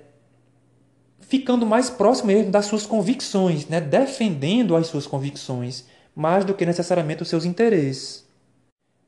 [1.21, 3.79] ficando mais próximo mesmo das suas convicções, né?
[3.79, 8.27] defendendo as suas convicções, mais do que necessariamente os seus interesses.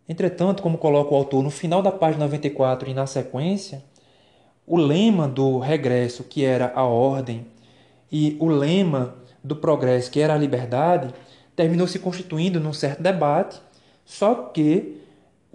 [0.07, 3.83] Entretanto, como coloca o autor no final da página 94 e na sequência,
[4.65, 7.45] o lema do regresso, que era a ordem,
[8.09, 11.13] e o lema do progresso, que era a liberdade,
[11.57, 13.59] terminou se constituindo num certo debate,
[14.05, 15.04] só que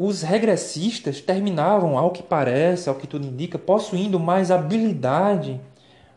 [0.02, 5.60] os regressistas terminavam, ao que parece, ao que tudo indica, possuindo mais habilidade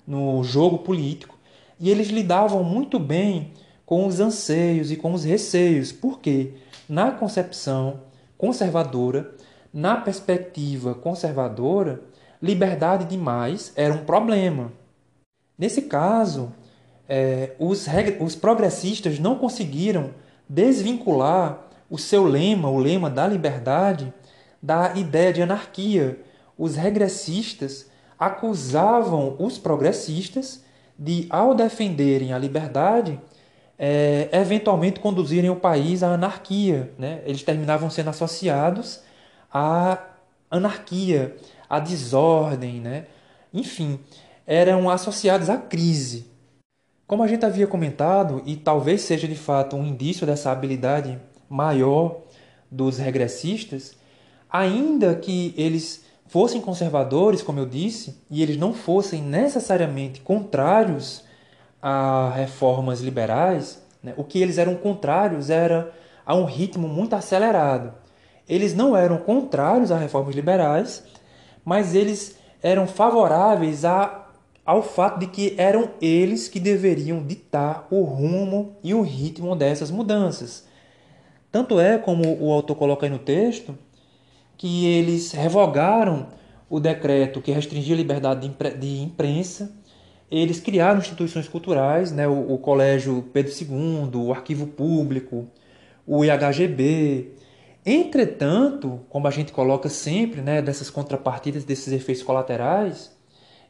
[0.07, 1.37] no jogo político
[1.77, 3.51] e eles lidavam muito bem
[3.85, 6.53] com os anseios e com os receios, porque
[6.87, 7.99] na concepção
[8.37, 9.35] conservadora,
[9.73, 12.03] na perspectiva conservadora,
[12.41, 14.71] liberdade demais era um problema.
[15.57, 16.53] Nesse caso,
[17.05, 17.85] é, os,
[18.21, 20.11] os progressistas não conseguiram
[20.47, 24.11] desvincular o seu lema, o lema da liberdade,
[24.59, 26.19] da ideia de anarquia.
[26.57, 27.87] Os regressistas
[28.17, 30.63] acusavam os progressistas
[30.97, 33.21] de, ao defenderem a liberdade,
[33.77, 36.91] é, eventualmente conduzirem o país à anarquia.
[36.97, 37.21] Né?
[37.27, 39.01] Eles terminavam sendo associados
[39.53, 39.99] à
[40.49, 41.35] anarquia,
[41.69, 43.05] à desordem, né?
[43.53, 43.99] enfim,
[44.47, 46.25] eram associados à crise.
[47.05, 51.19] Como a gente havia comentado, e talvez seja de fato um indício dessa habilidade
[51.53, 52.21] maior
[52.71, 53.95] dos regressistas,
[54.49, 61.23] ainda que eles fossem conservadores, como eu disse, e eles não fossem necessariamente contrários
[61.79, 64.15] a reformas liberais, né?
[64.17, 65.93] o que eles eram contrários era
[66.25, 67.93] a um ritmo muito acelerado.
[68.49, 71.03] Eles não eram contrários a reformas liberais,
[71.63, 74.27] mas eles eram favoráveis a,
[74.65, 79.91] ao fato de que eram eles que deveriam ditar o rumo e o ritmo dessas
[79.91, 80.72] mudanças.
[81.53, 83.77] Tanto é, como o autor coloca aí no texto,
[84.57, 86.29] que eles revogaram
[86.67, 88.49] o decreto que restringia a liberdade
[88.79, 89.71] de imprensa,
[90.31, 95.47] eles criaram instituições culturais, né, o, o Colégio Pedro II, o Arquivo Público,
[96.07, 97.35] o IHGB.
[97.85, 103.15] Entretanto, como a gente coloca sempre, né, dessas contrapartidas, desses efeitos colaterais,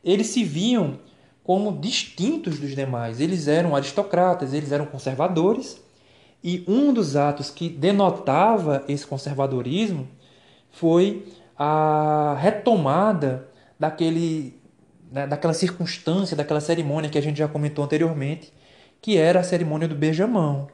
[0.01, 0.99] eles se viam
[1.43, 3.19] como distintos dos demais.
[3.19, 5.82] Eles eram aristocratas, eles eram conservadores,
[6.43, 10.07] e um dos atos que denotava esse conservadorismo
[10.71, 11.25] foi
[11.57, 13.47] a retomada
[13.79, 14.59] daquele,
[15.09, 18.51] né, daquela circunstância, daquela cerimônia que a gente já comentou anteriormente,
[19.01, 20.67] que era a cerimônia do beijamão.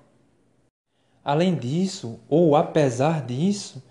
[1.23, 3.83] Além disso, ou apesar disso,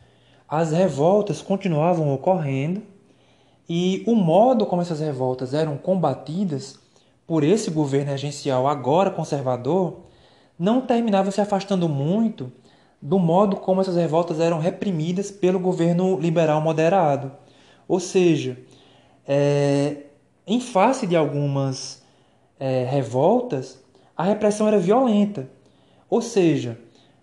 [0.48, 2.82] as revoltas continuavam ocorrendo
[3.68, 6.78] e o modo como essas revoltas eram combatidas
[7.26, 10.07] por esse governo regencial agora conservador
[10.58, 12.52] não terminava se afastando muito
[13.00, 17.30] do modo como essas revoltas eram reprimidas pelo governo liberal moderado.
[17.86, 18.58] Ou seja,
[19.26, 20.04] é,
[20.46, 22.02] em face de algumas
[22.58, 23.82] é, revoltas,
[24.16, 25.48] a repressão era violenta.
[26.10, 26.78] Ou seja,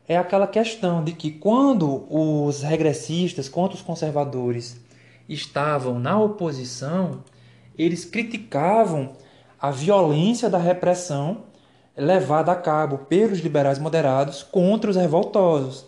[0.07, 4.79] é aquela questão de que quando os regressistas, quando os conservadores
[5.27, 7.23] estavam na oposição,
[7.77, 9.13] eles criticavam
[9.59, 11.43] a violência da repressão
[11.97, 15.85] levada a cabo pelos liberais moderados contra os revoltosos.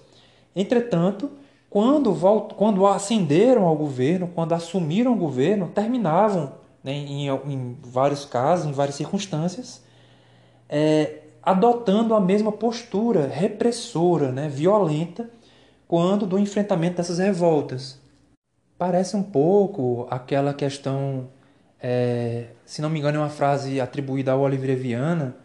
[0.55, 1.29] Entretanto,
[1.69, 2.15] quando,
[2.55, 6.53] quando ascenderam ao governo, quando assumiram o governo, terminavam,
[6.83, 9.83] né, em, em, vários casos, em várias circunstâncias,
[10.69, 15.29] é, adotando a mesma postura repressora, né, violenta,
[15.87, 17.99] quanto do enfrentamento dessas revoltas.
[18.77, 21.27] Parece um pouco aquela questão,
[21.81, 25.35] é, se não me engano, é uma frase atribuída ao Oliveira Viana,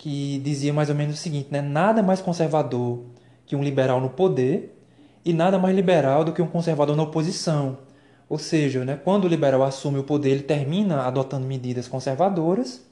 [0.00, 1.60] que dizia mais ou menos o seguinte: né?
[1.60, 3.04] nada mais conservador
[3.44, 4.74] que um liberal no poder
[5.22, 7.76] e nada mais liberal do que um conservador na oposição.
[8.26, 12.82] Ou seja, né, quando o liberal assume o poder, ele termina adotando medidas conservadoras,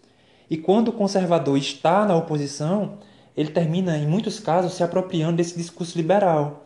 [0.50, 2.98] e quando o conservador está na oposição,
[3.34, 6.64] ele termina, em muitos casos, se apropriando desse discurso liberal.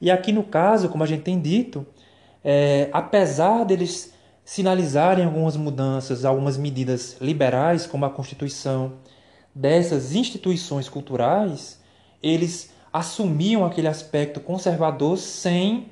[0.00, 1.86] E aqui no caso, como a gente tem dito,
[2.42, 4.12] é, apesar deles
[4.44, 8.94] sinalizarem algumas mudanças, algumas medidas liberais, como a constituição
[9.56, 11.80] dessas instituições culturais,
[12.22, 15.88] eles assumiam aquele aspecto conservador sem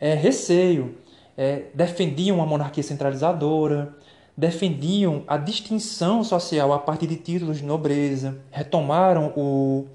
[0.00, 0.98] é, receio,
[1.36, 3.94] é, defendiam a monarquia centralizadora,
[4.36, 9.86] defendiam a distinção social a partir de títulos de nobreza, retomaram o,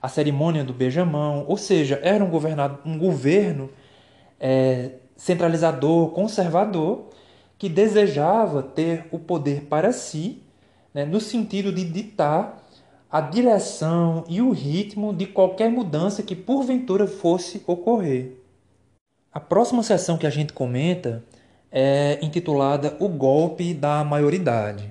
[0.00, 3.68] a cerimônia do beijamão, ou seja, era um, governado, um governo
[4.40, 7.10] é, centralizador, conservador,
[7.58, 10.42] que desejava ter o poder para si,
[10.94, 12.61] né, no sentido de ditar
[13.12, 18.38] a direção e o ritmo de qualquer mudança que porventura fosse ocorrer.
[19.30, 21.22] A próxima sessão que a gente comenta
[21.70, 24.90] é intitulada O Golpe da Maioridade.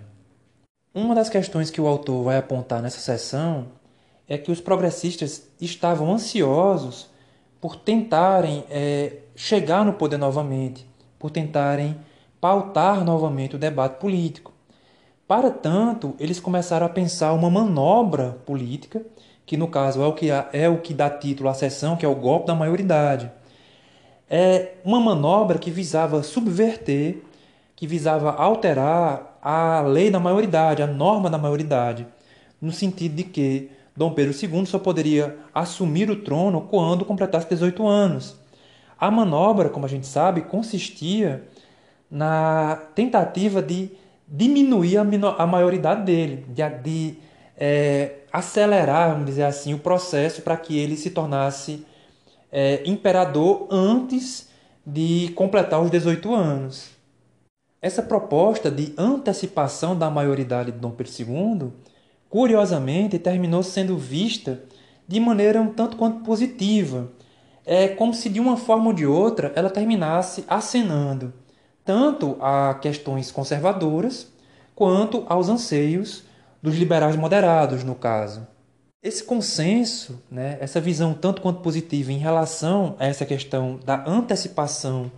[0.93, 3.69] Uma das questões que o autor vai apontar nessa sessão
[4.27, 7.09] é que os progressistas estavam ansiosos
[7.59, 11.97] por tentarem é, chegar no poder novamente, por tentarem
[12.39, 14.50] pautar novamente o debate político.
[15.31, 19.01] Para tanto, eles começaram a pensar uma manobra política,
[19.45, 22.09] que no caso é o que, é o que dá título à sessão, que é
[22.09, 23.31] o golpe da maioridade.
[24.29, 27.23] É uma manobra que visava subverter,
[27.77, 32.05] que visava alterar a lei da maioridade, a norma da maioridade,
[32.61, 37.87] no sentido de que Dom Pedro II só poderia assumir o trono quando completasse 18
[37.87, 38.35] anos.
[38.99, 41.47] A manobra, como a gente sabe, consistia
[42.11, 44.00] na tentativa de
[44.31, 45.01] diminuir a,
[45.37, 47.17] a maioridade dele, de, de
[47.57, 51.85] é, acelerar, vamos dizer assim, o processo para que ele se tornasse
[52.49, 54.49] é, imperador antes
[54.85, 56.89] de completar os 18 anos.
[57.81, 61.71] Essa proposta de antecipação da maioridade de Dom Pedro II,
[62.29, 64.63] curiosamente, terminou sendo vista
[65.07, 67.11] de maneira um tanto quanto positiva
[67.65, 71.33] é como se de uma forma ou de outra ela terminasse acenando
[71.83, 74.27] tanto a questões conservadoras
[74.75, 76.23] quanto aos anseios
[76.61, 78.47] dos liberais moderados, no caso.
[79.03, 85.11] Esse consenso, né, essa visão tanto quanto positiva em relação a essa questão da antecipação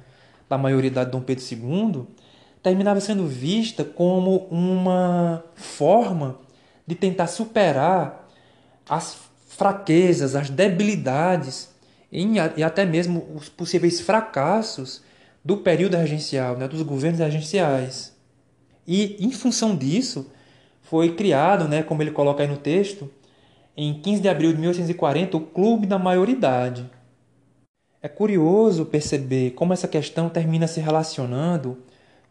[0.50, 2.08] da maioridade de Dom Pedro II,
[2.62, 6.40] terminava sendo vista como uma forma
[6.88, 8.30] de tentar superar
[8.88, 9.18] as
[9.50, 11.70] fraquezas, as debilidades
[12.12, 15.02] e até mesmo os possíveis fracassos
[15.44, 18.16] do período regencial, né, dos governos regenciais.
[18.88, 20.32] E, em função disso,
[20.82, 23.10] foi criado, né, como ele coloca aí no texto,
[23.76, 26.90] em 15 de abril de 1840, o Clube da Maioridade.
[28.02, 31.78] É curioso perceber como essa questão termina se relacionando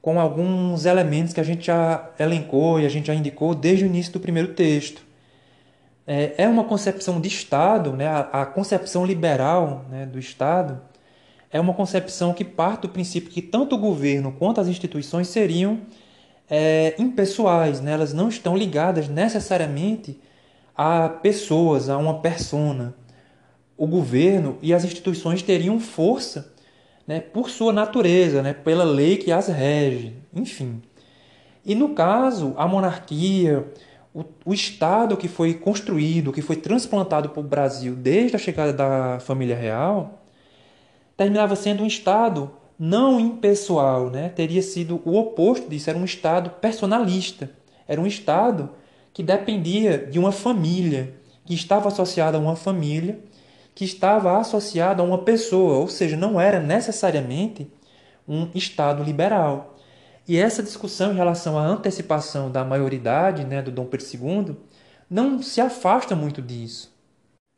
[0.00, 3.86] com alguns elementos que a gente já elencou e a gente já indicou desde o
[3.86, 5.02] início do primeiro texto
[6.06, 8.06] é, é uma concepção de Estado, né?
[8.32, 10.80] a, concepção liberal né, do Estado
[11.53, 15.81] é uma concepção que parte do princípio que tanto o governo quanto as instituições seriam
[16.48, 17.93] é, impessoais, né?
[17.93, 20.18] elas não estão ligadas necessariamente
[20.74, 22.94] a pessoas, a uma persona.
[23.77, 26.55] O governo e as instituições teriam força
[27.06, 30.81] né, por sua natureza, né, pela lei que as rege, enfim.
[31.64, 33.66] E no caso, a monarquia,
[34.14, 38.72] o, o Estado que foi construído, que foi transplantado para o Brasil desde a chegada
[38.72, 40.22] da família real,
[41.16, 44.28] terminava sendo um Estado não impessoal, né?
[44.28, 47.51] teria sido o oposto disso, era um Estado personalista,
[47.86, 48.70] era um Estado
[49.12, 51.14] que dependia de uma família,
[51.44, 53.20] que estava associada a uma família,
[53.74, 57.70] que estava associada a uma pessoa, ou seja, não era necessariamente
[58.26, 59.76] um Estado liberal.
[60.26, 64.56] E essa discussão em relação à antecipação da maioridade né, do Dom Pedro II
[65.10, 66.93] não se afasta muito disso.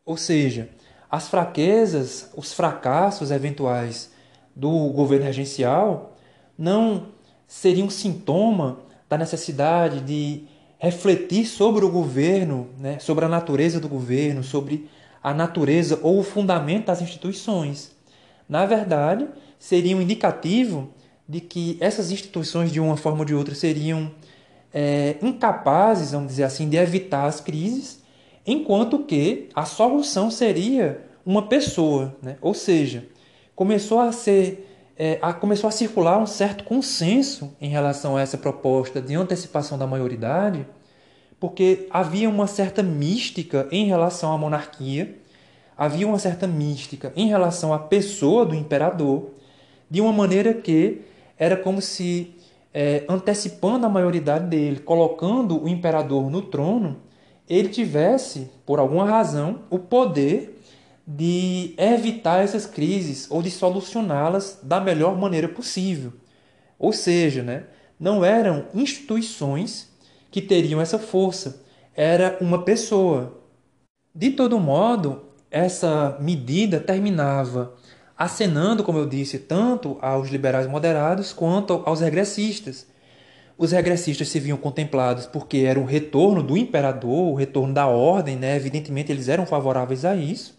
[0.05, 0.70] Ou seja,
[1.15, 4.11] as fraquezas, os fracassos eventuais
[4.53, 6.16] do governo regencial
[6.59, 7.07] não
[7.47, 10.43] seriam sintoma da necessidade de
[10.77, 14.91] refletir sobre o governo, né, sobre a natureza do governo, sobre
[15.23, 17.93] a natureza ou o fundamento das instituições.
[18.49, 20.91] Na verdade, seria um indicativo
[21.28, 24.11] de que essas instituições, de uma forma ou de outra, seriam
[24.73, 28.03] é, incapazes, vamos dizer assim, de evitar as crises,
[28.47, 32.37] enquanto que a solução seria uma pessoa, né?
[32.41, 33.07] ou seja,
[33.55, 38.39] começou a ser é, a, começou a circular um certo consenso em relação a essa
[38.39, 40.66] proposta de antecipação da maioridade,
[41.41, 45.19] porque havia uma certa mística em relação à monarquia,
[45.77, 49.31] havia uma certa mística em relação à pessoa do imperador,
[49.91, 51.03] de uma maneira que
[51.37, 52.35] era como se
[52.73, 56.97] é, antecipando a maioridade dele, colocando o imperador no trono,
[57.49, 60.61] ele tivesse, por alguma razão, o poder
[61.07, 66.12] de evitar essas crises ou de solucioná-las da melhor maneira possível.
[66.79, 67.65] Ou seja, né,
[68.01, 69.93] não eram instituições
[70.31, 71.62] que teriam essa força,
[71.95, 73.41] era uma pessoa.
[74.15, 77.75] De todo modo, essa medida terminava
[78.16, 82.87] acenando, como eu disse, tanto aos liberais moderados quanto aos regressistas.
[83.56, 88.36] Os regressistas se viam contemplados porque era o retorno do imperador, o retorno da ordem,
[88.36, 88.56] né?
[88.56, 90.59] evidentemente eles eram favoráveis a isso.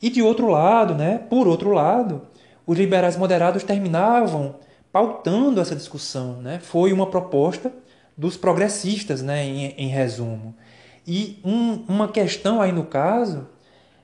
[0.00, 1.18] E de outro lado, né?
[1.18, 2.22] por outro lado,
[2.64, 4.56] os liberais moderados terminavam
[4.92, 6.40] pautando essa discussão.
[6.40, 6.60] Né?
[6.60, 7.72] Foi uma proposta
[8.16, 9.44] dos progressistas, né?
[9.44, 10.54] em, em resumo.
[11.04, 13.48] E um, uma questão aí no caso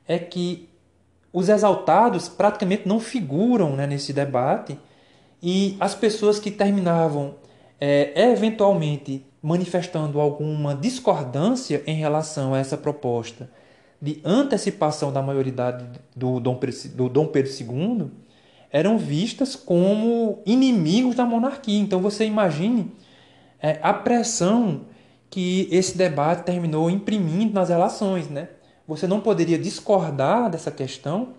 [0.08, 0.68] é que
[1.32, 4.78] os exaltados praticamente não figuram né, nesse debate
[5.42, 7.34] e as pessoas que terminavam
[7.80, 13.51] é, eventualmente manifestando alguma discordância em relação a essa proposta
[14.01, 15.84] de antecipação da maioridade
[16.14, 18.10] do Dom Pedro, do Dom Pedro II
[18.74, 21.78] eram vistas como inimigos da monarquia.
[21.78, 22.90] Então você imagine
[23.62, 24.82] é, a pressão
[25.30, 28.48] que esse debate terminou imprimindo nas relações, né?
[28.86, 31.34] Você não poderia discordar dessa questão,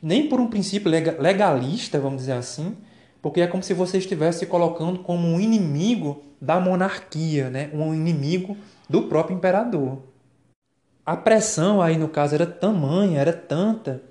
[0.00, 2.76] nem por um princípio legalista, vamos dizer assim,
[3.24, 7.70] porque é como se você estivesse se colocando como um inimigo da monarquia, né?
[7.72, 8.54] um inimigo
[8.86, 10.02] do próprio imperador.
[11.06, 14.02] A pressão aí no caso era tamanha, era tanta,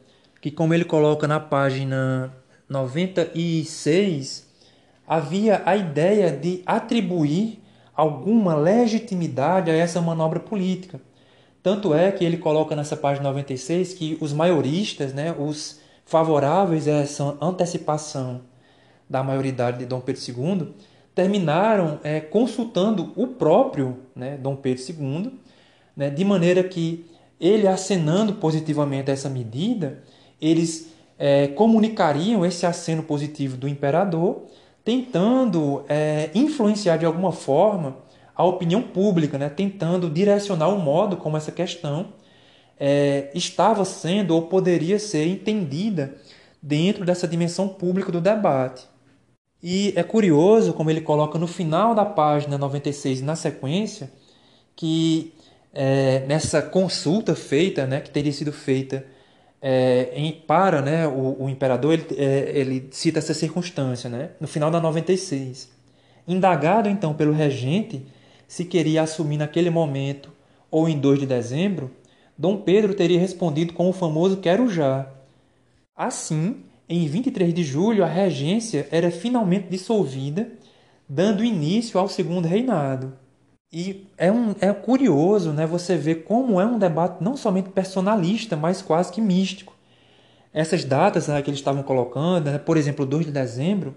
[0.42, 2.34] que como ele coloca na página
[2.68, 4.48] 96,
[5.08, 7.62] havia a ideia de atribuir
[7.96, 11.00] alguma legitimidade a essa manobra política.
[11.62, 16.94] Tanto é que ele coloca nessa página 96 que os maioristas, né, os favoráveis a
[16.94, 18.52] essa antecipação
[19.14, 20.74] da maioridade de Dom Pedro II,
[21.14, 25.40] terminaram é, consultando o próprio né, Dom Pedro II,
[25.96, 27.06] né, de maneira que
[27.40, 30.02] ele acenando positivamente essa medida,
[30.42, 34.46] eles é, comunicariam esse aceno positivo do imperador,
[34.84, 37.98] tentando é, influenciar de alguma forma
[38.36, 42.08] a opinião pública, né, tentando direcionar o modo como essa questão
[42.80, 46.16] é, estava sendo ou poderia ser entendida
[46.60, 48.92] dentro dessa dimensão pública do debate.
[49.64, 54.12] E é curioso, como ele coloca no final da página 96 na sequência,
[54.76, 55.34] que
[55.74, 59.06] é, nessa consulta feita, né, que teria sido feita
[59.62, 64.48] é, em, para né, o, o imperador, ele, é, ele, cita essa circunstância, né, no
[64.48, 65.72] final da 96.
[66.28, 68.06] Indagado então pelo regente
[68.46, 70.30] se queria assumir naquele momento
[70.70, 71.90] ou em 2 de dezembro,
[72.38, 75.08] Dom Pedro teria respondido com o famoso quero já.
[75.96, 80.52] Assim, em 23 de julho, a regência era finalmente dissolvida,
[81.08, 83.14] dando início ao segundo reinado.
[83.72, 88.56] E é, um, é curioso né, você ver como é um debate não somente personalista,
[88.56, 89.74] mas quase que místico.
[90.54, 93.96] Essas datas né, que eles estavam colocando, né, por exemplo, 2 de dezembro,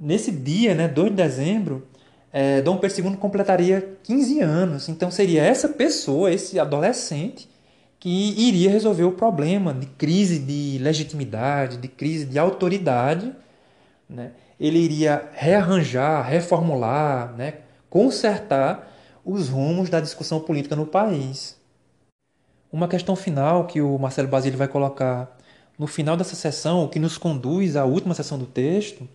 [0.00, 1.86] nesse dia, né, 2 de dezembro,
[2.32, 4.88] é, Dom Pedro II completaria 15 anos.
[4.88, 7.48] Então seria essa pessoa, esse adolescente,
[8.04, 13.34] que iria resolver o problema de crise de legitimidade, de crise de autoridade.
[14.06, 14.32] Né?
[14.60, 17.60] Ele iria rearranjar, reformular, né?
[17.88, 18.92] consertar
[19.24, 21.58] os rumos da discussão política no país.
[22.70, 25.34] Uma questão final que o Marcelo Basílio vai colocar
[25.78, 29.08] no final dessa sessão, o que nos conduz à última sessão do texto,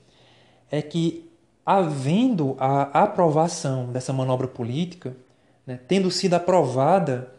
[0.71, 1.29] é que
[1.63, 5.15] havendo a aprovação dessa manobra política,
[5.63, 7.37] né, tendo sido aprovada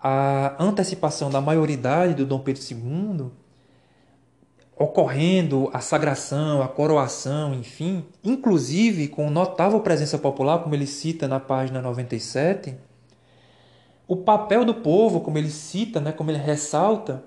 [0.00, 3.30] a antecipação da maioridade do Dom Pedro II,
[4.76, 11.40] ocorrendo a sagração, a coroação, enfim, inclusive com notável presença popular, como ele cita na
[11.40, 12.76] página 97,
[14.06, 17.24] o papel do povo, como ele cita, né, como ele ressalta,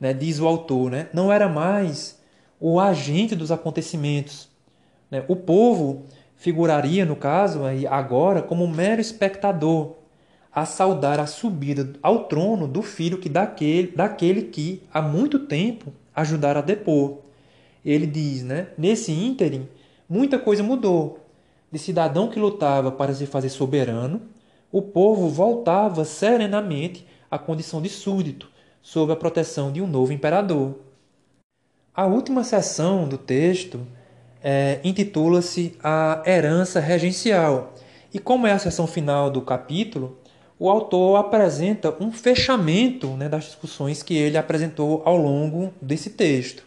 [0.00, 2.22] né, diz o autor, né, não era mais
[2.60, 4.48] o agente dos acontecimentos,
[5.10, 5.24] né?
[5.26, 6.04] O povo
[6.36, 9.96] figuraria, no caso, agora como um mero espectador,
[10.54, 15.92] a saudar a subida ao trono do filho que daquele, daquele que há muito tempo
[16.14, 17.18] ajudara a depor.
[17.84, 18.68] Ele diz, né?
[18.76, 19.66] Nesse ínterim,
[20.08, 21.20] muita coisa mudou.
[21.70, 24.20] De cidadão que lutava para se fazer soberano,
[24.70, 28.48] o povo voltava serenamente à condição de súdito,
[28.82, 30.78] sob a proteção de um novo imperador.
[31.94, 33.86] A última seção do texto
[34.42, 37.74] é, intitula-se A Herança Regencial,
[38.12, 40.18] e como é a seção final do capítulo,
[40.62, 46.62] o autor apresenta um fechamento né, das discussões que ele apresentou ao longo desse texto.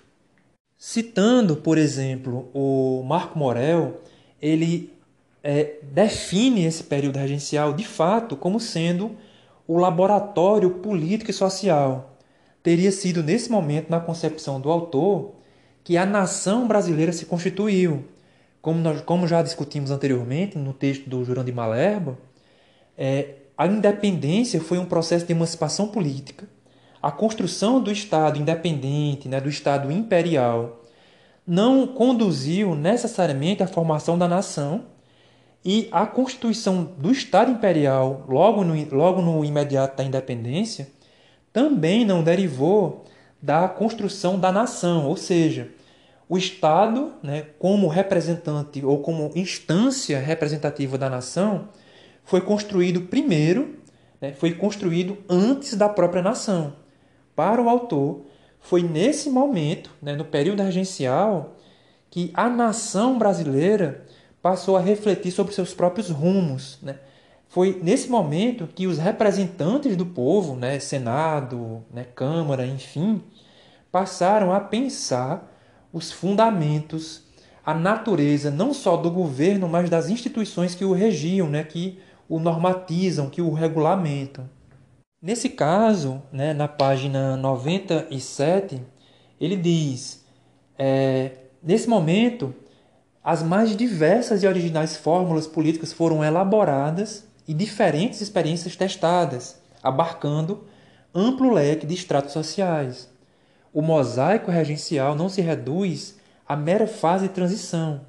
[0.78, 4.02] Citando, por exemplo, o Marco Morel,
[4.42, 4.92] ele
[5.42, 9.16] é, define esse período regencial de fato como sendo
[9.66, 12.18] o laboratório político e social.
[12.62, 15.36] Teria sido nesse momento, na concepção do autor,
[15.86, 18.04] que a nação brasileira se constituiu.
[18.62, 22.18] Como, nós, como já discutimos anteriormente no texto do Jurão de Malerba,
[22.98, 26.48] é, a independência foi um processo de emancipação política.
[27.02, 30.82] A construção do Estado independente, né, do Estado imperial,
[31.46, 34.86] não conduziu necessariamente à formação da nação,
[35.64, 40.88] e a constituição do Estado imperial, logo no, logo no imediato da independência,
[41.52, 43.06] também não derivou
[43.42, 45.72] da construção da nação, ou seja,
[46.30, 51.70] o Estado, né, como representante ou como instância representativa da nação,
[52.26, 53.78] foi construído primeiro,
[54.20, 56.76] né, foi construído antes da própria nação.
[57.36, 58.26] Para o autor,
[58.60, 61.56] foi nesse momento, né, no período regencial,
[62.10, 64.06] que a nação brasileira
[64.42, 66.80] passou a refletir sobre seus próprios rumos.
[66.82, 66.98] Né?
[67.48, 73.22] Foi nesse momento que os representantes do povo, né, Senado, né, Câmara, enfim,
[73.92, 75.52] passaram a pensar
[75.92, 77.24] os fundamentos,
[77.66, 82.40] a natureza não só do governo, mas das instituições que o regiam, né, que o
[82.40, 84.50] normatizam, que o regulamentam.
[85.22, 88.82] Nesse caso, né, na página 97,
[89.40, 90.24] ele diz:
[90.78, 91.32] é,
[91.64, 92.54] nesse momento,
[93.24, 100.66] as mais diversas e originais fórmulas políticas foram elaboradas e diferentes experiências testadas, abarcando
[101.14, 103.10] amplo leque de estratos sociais.
[103.74, 108.02] O mosaico regencial não se reduz à mera fase de transição,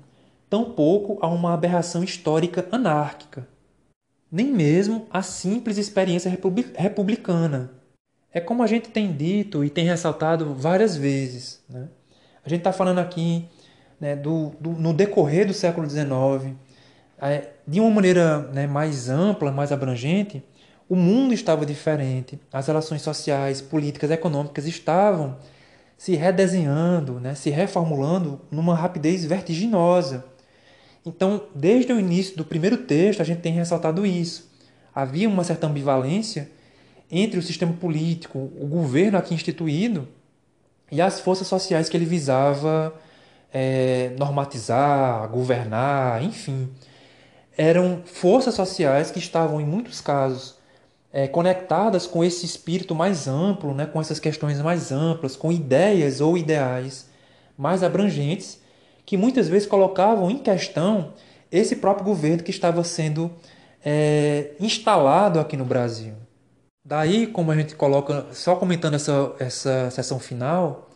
[0.50, 3.48] tampouco a uma aberração histórica anárquica,
[4.36, 6.30] nem mesmo a simples experiência
[6.76, 7.70] republicana.
[8.30, 11.64] É como a gente tem dito e tem ressaltado várias vezes.
[11.66, 11.88] Né?
[12.44, 13.48] A gente está falando aqui
[13.98, 16.54] né, do, do, no decorrer do século XIX,
[17.18, 20.44] é, de uma maneira né, mais ampla, mais abrangente,
[20.86, 25.38] o mundo estava diferente, as relações sociais, políticas, econômicas estavam
[25.96, 30.26] se redesenhando, né, se reformulando numa rapidez vertiginosa.
[31.06, 34.50] Então, desde o início do primeiro texto, a gente tem ressaltado isso.
[34.92, 36.50] Havia uma certa ambivalência
[37.10, 40.08] entre o sistema político, o governo aqui instituído,
[40.90, 42.92] e as forças sociais que ele visava
[43.52, 46.68] é, normatizar, governar, enfim.
[47.56, 50.56] Eram forças sociais que estavam, em muitos casos,
[51.12, 56.20] é, conectadas com esse espírito mais amplo, né, com essas questões mais amplas, com ideias
[56.20, 57.08] ou ideais
[57.56, 58.60] mais abrangentes,
[59.06, 61.14] que muitas vezes colocavam em questão
[61.50, 63.30] esse próprio governo que estava sendo
[63.84, 66.12] é, instalado aqui no Brasil.
[66.84, 70.90] Daí, como a gente coloca, só comentando essa, essa sessão final,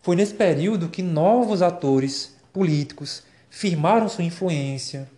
[0.00, 5.08] foi nesse período que novos atores políticos firmaram sua influência.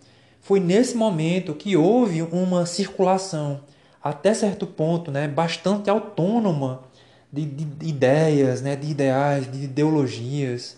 [0.41, 3.61] Foi nesse momento que houve uma circulação,
[4.01, 6.83] até certo ponto, né, bastante autônoma
[7.31, 10.77] de, de, de ideias, né, de ideais, de ideologias.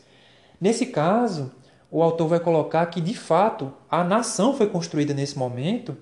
[0.62, 1.52] Nesse caso,
[1.90, 5.98] o autor vai colocar que, de fato, a nação foi construída nesse momento,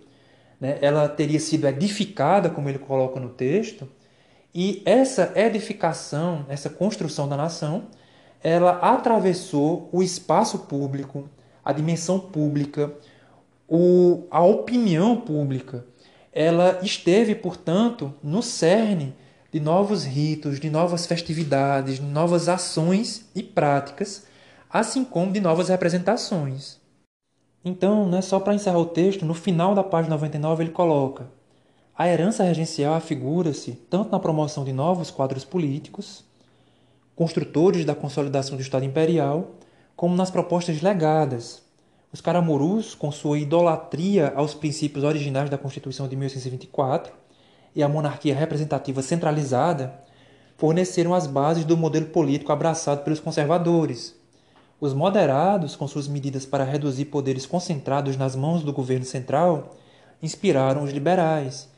[0.60, 3.88] né, ela teria sido edificada, como ele coloca no texto,
[4.54, 7.84] e essa edificação, essa construção da nação,
[8.44, 11.30] ela atravessou o espaço público,
[11.64, 12.92] a dimensão pública,
[13.68, 15.86] o, a opinião pública.
[16.34, 19.16] Ela esteve, portanto, no cerne
[19.52, 24.28] de novos ritos, de novas festividades, de novas ações e práticas,
[24.70, 26.78] assim como de novas representações.
[27.66, 31.28] Então, né, só para encerrar o texto, no final da página 99 ele coloca:
[31.98, 36.24] a herança regencial afigura-se tanto na promoção de novos quadros políticos,
[37.16, 39.56] construtores da consolidação do Estado Imperial,
[39.96, 41.62] como nas propostas legadas.
[42.14, 47.14] Os caramurus, com sua idolatria aos princípios originais da Constituição de 1824
[47.76, 49.94] e a monarquia representativa centralizada,
[50.58, 54.19] forneceram as bases do modelo político abraçado pelos conservadores.
[54.82, 59.76] Os moderados, com suas medidas para reduzir poderes concentrados nas mãos do governo central,
[60.24, 61.70] inspiraram os liberais.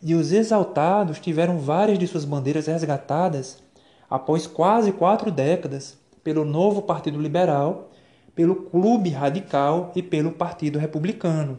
[0.00, 3.62] E os exaltados tiveram várias de suas bandeiras resgatadas
[4.08, 7.90] após quase quatro décadas, pelo novo Partido Liberal,
[8.34, 11.58] pelo Clube Radical e pelo Partido Republicano.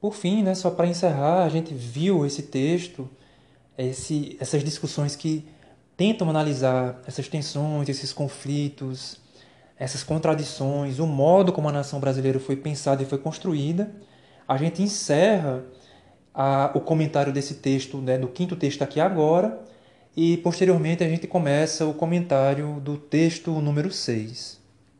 [0.00, 3.08] Por fim, né, só para encerrar, a gente viu esse texto,
[3.76, 5.44] esse, essas discussões que
[5.96, 9.20] tentam analisar essas tensões, esses conflitos,
[9.78, 13.90] essas contradições, o modo como a nação brasileira foi pensada e foi construída,
[14.46, 15.64] a gente encerra
[16.34, 19.60] a, o comentário desse texto, né, do quinto texto aqui agora,
[20.16, 24.57] e posteriormente a gente começa o comentário do texto número 6.